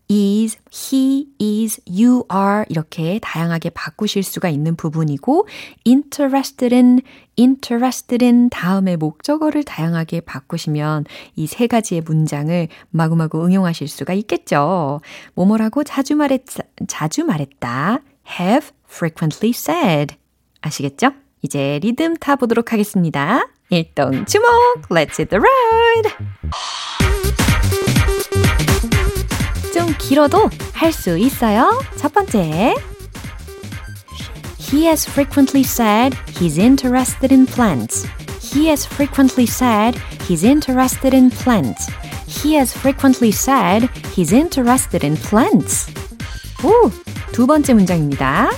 is, 0.09 0.57
he 0.71 1.27
is, 1.41 1.81
you 1.87 2.23
are 2.31 2.65
이렇게 2.69 3.19
다양하게 3.21 3.71
바꾸실 3.71 4.23
수가 4.23 4.49
있는 4.49 4.75
부분이고 4.75 5.47
interested 5.85 6.73
in, 6.75 7.01
interested 7.37 8.23
in 8.23 8.49
다음에 8.49 8.95
목적어를 8.95 9.63
다양하게 9.63 10.21
바꾸시면 10.21 11.05
이 11.35 11.47
세 11.47 11.67
가지의 11.67 12.01
문장을 12.01 12.67
마구마구 12.91 13.43
응용하실 13.45 13.87
수가 13.87 14.13
있겠죠. 14.13 15.01
뭐뭐라고 15.33 15.83
자주 15.83 16.15
말했, 16.15 16.43
자주 16.87 17.23
말했다. 17.23 17.99
have 18.39 18.69
frequently 18.89 19.51
said. 19.55 20.15
아시겠죠? 20.61 21.11
이제 21.41 21.79
리듬 21.83 22.15
타보도록 22.15 22.73
하겠습니다. 22.73 23.47
일동 23.69 24.25
주목! 24.25 24.47
Let's 24.89 25.19
hit 25.19 25.29
the 25.29 25.39
road! 25.39 26.09
좀 29.84 29.94
길어도 29.98 30.50
할 30.72 30.92
수 30.92 31.18
있어요. 31.18 31.70
첫 31.96 32.12
번째. 32.12 32.74
He 34.58 34.86
has 34.86 35.04
frequently 35.08 35.62
said 35.64 36.16
he's 36.38 36.58
interested 36.58 37.32
in 37.32 37.46
plants. 37.46 38.06
He 38.40 38.68
has 38.68 38.86
frequently 38.86 39.46
said 39.46 39.98
he's 40.28 40.44
interested 40.44 41.14
in 41.14 41.30
plants. 41.30 41.88
He 42.26 42.54
has 42.54 42.72
frequently 42.72 43.30
said 43.30 43.88
he's 44.14 44.32
interested 44.32 45.04
in 45.04 45.16
plants. 45.16 45.90
오, 46.62 46.90
두 47.32 47.46
번째 47.46 47.74
문장입니다. 47.74 48.50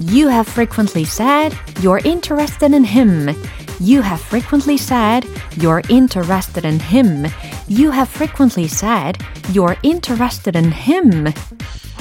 You 0.00 0.28
have 0.28 0.48
frequently 0.48 1.04
said 1.04 1.56
you're 1.80 2.02
interested 2.04 2.74
in 2.74 2.84
him. 2.84 3.34
You 3.80 4.02
have 4.02 4.20
frequently 4.20 4.76
said 4.76 5.24
you're 5.56 5.82
interested 5.88 6.64
in 6.64 6.80
him. 6.80 7.26
You 7.68 7.90
have 7.90 8.08
frequently 8.08 8.68
said 8.68 9.18
you're 9.52 9.76
interested 9.82 10.56
in 10.56 10.70
him. 10.72 11.32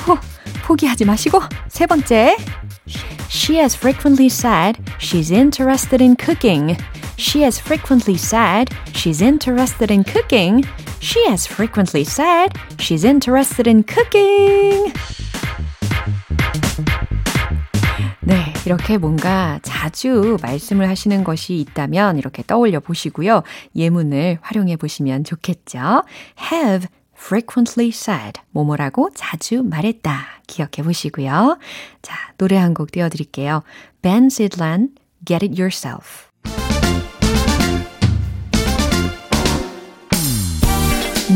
후, 0.05 0.17
포기하지 0.63 1.05
마시고 1.05 1.41
세 1.69 1.85
번째. 1.85 2.35
She 3.29 3.57
has 3.57 3.75
frequently 3.75 4.29
said 4.29 4.77
she's 4.99 5.31
interested 5.31 6.01
in 6.01 6.15
cooking. 6.15 6.77
She 7.17 7.41
has 7.41 7.59
frequently 7.59 8.15
said 8.17 8.69
she's 8.93 9.21
interested 9.21 9.91
in 9.91 10.03
cooking. 10.03 10.63
She 10.99 11.25
has 11.29 11.47
frequently 11.47 12.03
said 12.03 12.53
she's 12.79 13.03
interested 13.03 13.67
in 13.67 13.83
cooking. 13.83 14.93
네, 18.58 18.62
이렇게 18.66 18.98
뭔가 18.98 19.58
자주 19.62 20.36
말씀을 20.42 20.88
하시는 20.88 21.24
것이 21.24 21.56
있다면 21.56 22.18
이렇게 22.18 22.42
떠올려 22.46 22.80
보시고요. 22.80 23.42
예문을 23.76 24.38
활용해 24.42 24.76
보시면 24.76 25.24
좋겠죠. 25.24 26.04
have 26.52 26.88
frequently 27.16 27.88
said. 27.88 28.40
뭐뭐라고 28.50 29.10
자주 29.14 29.62
말했다. 29.62 30.42
기억해 30.46 30.82
보시고요. 30.84 31.58
자, 32.02 32.14
노래 32.38 32.56
한 32.56 32.74
곡 32.74 32.90
띄워 32.92 33.08
드릴게요. 33.08 33.62
Ben 34.02 34.26
Sidlan, 34.26 34.90
Get 35.24 35.44
It 35.46 35.60
Yourself. 35.60 36.28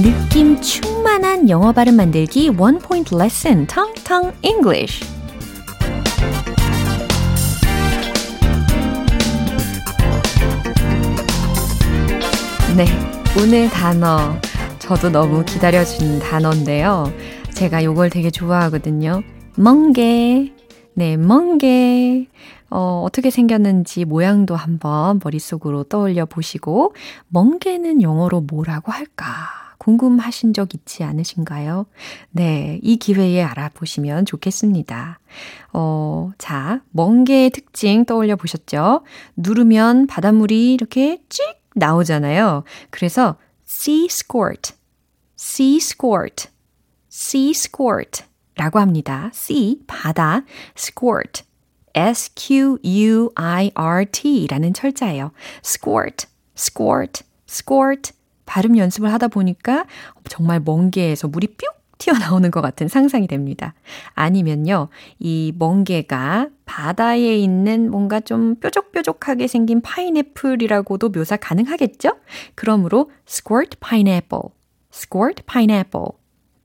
느낌 0.03 0.61
충만한 0.61 1.49
영어 1.51 1.73
발음 1.73 1.97
만들기 1.97 2.49
원 2.57 2.79
포인트 2.79 3.15
레슨 3.15 3.67
텅텅 3.67 4.33
English. 4.43 5.12
네, 12.75 12.87
오늘 13.39 13.69
단어 13.69 14.35
저도 14.79 15.11
너무 15.11 15.45
기다려진 15.45 16.19
단어인데요. 16.21 17.05
제가 17.55 17.85
요걸 17.85 18.09
되게 18.09 18.31
좋아하거든요. 18.31 19.23
멍게. 19.59 20.55
네, 20.95 21.19
멍게. 21.19 22.29
어, 22.71 23.03
어떻게 23.05 23.29
생겼는지 23.29 24.07
모양도 24.07 24.57
한번 24.57 25.21
머릿속으로 25.23 25.85
떠올려 25.85 26.25
보시고, 26.25 26.95
멍게는 27.29 28.01
영어로 28.01 28.41
뭐라고 28.41 28.91
할까? 28.91 29.31
궁금하신 29.77 30.55
적 30.55 30.75
있지 30.75 31.05
않으신가요? 31.05 31.85
네, 32.31 32.81
이 32.83 32.97
기회에 32.97 33.43
알아보시면 33.43 34.25
좋겠습니다. 34.25 35.19
어, 35.75 36.31
자, 36.39 36.81
멍게의 36.93 37.51
특징 37.51 38.07
떠올려 38.07 38.37
보셨죠? 38.37 39.03
누르면 39.37 40.07
바닷물이 40.07 40.73
이렇게 40.73 41.19
찍 41.29 41.62
나오잖아요. 41.75 42.65
그래서 42.91 43.37
sea 43.67 44.07
squirt, 44.11 44.75
sea 45.39 45.77
squirt, 45.79 46.49
sea 47.11 47.51
squirt 47.51 48.25
라고 48.57 48.79
합니다. 48.81 49.31
sea, 49.35 49.79
바다, 49.87 50.45
squirt, 50.77 51.43
s-q-u-i-r-t 51.95 53.27
라는 54.49 54.73
철자예요. 54.73 55.33
squirt, 55.65 56.27
squirt, 56.57 57.25
squirt 57.49 58.13
발음 58.45 58.77
연습을 58.77 59.13
하다 59.13 59.29
보니까 59.29 59.87
정말 60.29 60.61
멍게에서 60.61 61.29
물이 61.29 61.49
뿅 61.49 61.69
튀어나오는 62.03 62.51
것 62.51 62.61
같은 62.61 62.89
상상이 62.89 63.29
됩니다. 63.29 63.75
아니면요, 64.15 64.89
이 65.21 65.53
멍게가 65.57 66.49
바다에 66.65 67.37
있는 67.37 67.93
뭔가 67.93 68.19
좀 68.19 68.57
뾰족뾰족하게 68.57 69.47
생긴 69.47 69.81
파인애플이라고도 69.83 71.13
묘사 71.13 71.37
가능하겠죠? 71.37 72.17
그러므로 72.57 73.13
squirt 73.29 73.77
pineapple, 73.79 74.51
squirt 74.93 75.45
pineapple, 75.45 76.07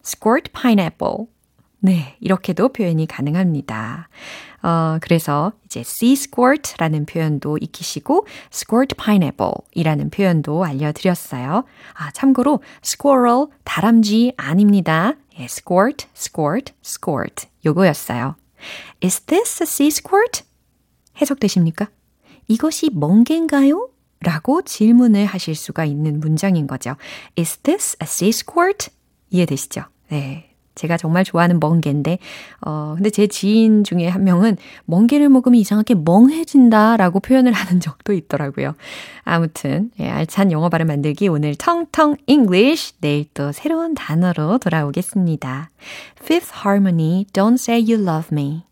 squirt 0.04 0.52
pineapple. 0.52 1.28
네, 1.82 2.16
이렇게도 2.20 2.70
표현이 2.70 3.06
가능합니다. 3.06 4.10
어, 4.64 4.98
그래서 5.02 5.54
이제 5.66 5.82
sea 5.82 6.14
squirt라는 6.14 7.06
표현도 7.06 7.60
익히시고 7.62 8.26
squirt 8.52 8.96
pineapple이라는 8.96 10.10
표현도 10.10 10.66
알려드렸어요. 10.66 11.64
아, 11.94 12.12
참고로 12.12 12.62
squirrel 12.84 13.46
다람쥐 13.64 14.34
아닙니다. 14.36 15.14
예, 15.40 15.46
squirt, 15.46 16.08
squirt, 16.16 16.74
squirt 16.84 17.48
요거였어요. 17.66 18.36
Is 19.04 19.22
this 19.22 19.64
a 19.64 19.68
sea 19.68 19.88
squirt? 19.88 20.44
해석되십니까? 21.22 21.90
이것이 22.48 22.90
멍게인가요? 22.94 23.90
라고 24.20 24.62
질문을 24.64 25.26
하실 25.26 25.54
수가 25.56 25.86
있는 25.86 26.20
문장인 26.20 26.66
거죠. 26.66 26.96
Is 27.38 27.58
this 27.58 27.98
a 28.02 28.06
sea 28.06 28.30
squirt? 28.30 28.90
이해되시죠? 29.30 29.84
네. 30.10 30.47
제가 30.78 30.96
정말 30.96 31.26
좋아하는 31.26 31.60
멍게인데, 31.60 32.20
어, 32.62 32.94
근데 32.96 33.10
제 33.10 33.28
지인 33.28 33.84
중에 33.84 34.08
한 34.08 34.24
명은 34.24 34.56
멍게를 34.86 35.28
먹으면 35.28 35.60
이상하게 35.60 35.96
멍해진다 35.96 36.96
라고 36.96 37.20
표현을 37.20 37.52
하는 37.52 37.82
적도 37.82 38.14
있더라고요. 38.14 38.76
아무튼, 39.24 39.92
예, 40.00 40.08
알찬 40.08 40.54
영어 40.54 40.70
발음 40.70 40.88
만들기 40.88 41.28
오늘 41.28 41.56
텅텅 41.56 42.16
English 42.28 42.94
내일 43.02 43.26
또 43.34 43.52
새로운 43.52 43.94
단어로 43.94 44.60
돌아오겠습니다. 44.60 45.70
Fifth 46.22 46.54
Harmony, 46.66 47.26
Don't 47.34 47.56
Say 47.56 47.82
You 47.82 48.02
Love 48.02 48.30
Me. 48.32 48.64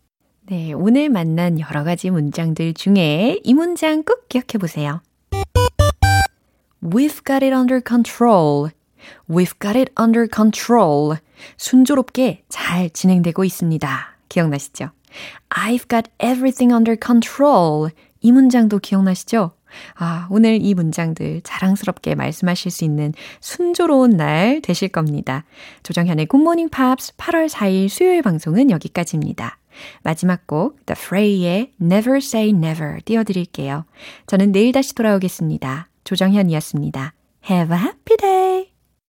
네, 0.48 0.72
오늘 0.72 1.08
만난 1.08 1.58
여러 1.58 1.82
가지 1.82 2.08
문장들 2.08 2.74
중에 2.74 3.40
이 3.42 3.52
문장 3.52 4.04
꼭 4.04 4.28
기억해 4.28 4.58
보세요. 4.60 5.00
We've 6.80 7.24
got 7.26 7.44
it 7.44 7.52
under 7.52 7.82
control. 7.84 8.70
We've 9.28 9.58
got 9.60 9.78
it 9.78 9.92
under 9.98 10.28
control. 10.32 11.16
순조롭게 11.56 12.44
잘 12.48 12.90
진행되고 12.90 13.44
있습니다. 13.44 14.16
기억나시죠? 14.28 14.90
I've 15.50 15.88
got 15.88 16.10
everything 16.22 16.72
under 16.72 16.96
control. 17.02 17.90
이 18.20 18.32
문장도 18.32 18.78
기억나시죠? 18.78 19.52
아, 19.96 20.26
오늘 20.30 20.58
이 20.62 20.74
문장들 20.74 21.42
자랑스럽게 21.42 22.14
말씀하실 22.14 22.70
수 22.70 22.84
있는 22.84 23.12
순조로운 23.40 24.10
날 24.10 24.60
되실 24.62 24.88
겁니다. 24.88 25.44
조정현의 25.82 26.26
굿모닝 26.26 26.70
팝스 26.70 27.16
8월 27.16 27.48
4일 27.48 27.88
수요일 27.88 28.22
방송은 28.22 28.70
여기까지입니다. 28.70 29.58
마지막 30.02 30.46
곡 30.46 30.84
The 30.86 30.96
Fray의 30.98 31.72
Never 31.80 32.18
Say 32.18 32.50
Never 32.50 33.00
띄워드릴게요. 33.04 33.84
저는 34.26 34.52
내일 34.52 34.72
다시 34.72 34.94
돌아오겠습니다. 34.94 35.88
조정현이었습니다. 36.04 37.12
Have 37.50 37.76
a 37.76 37.82
happy 37.82 38.16
day! 38.16 38.75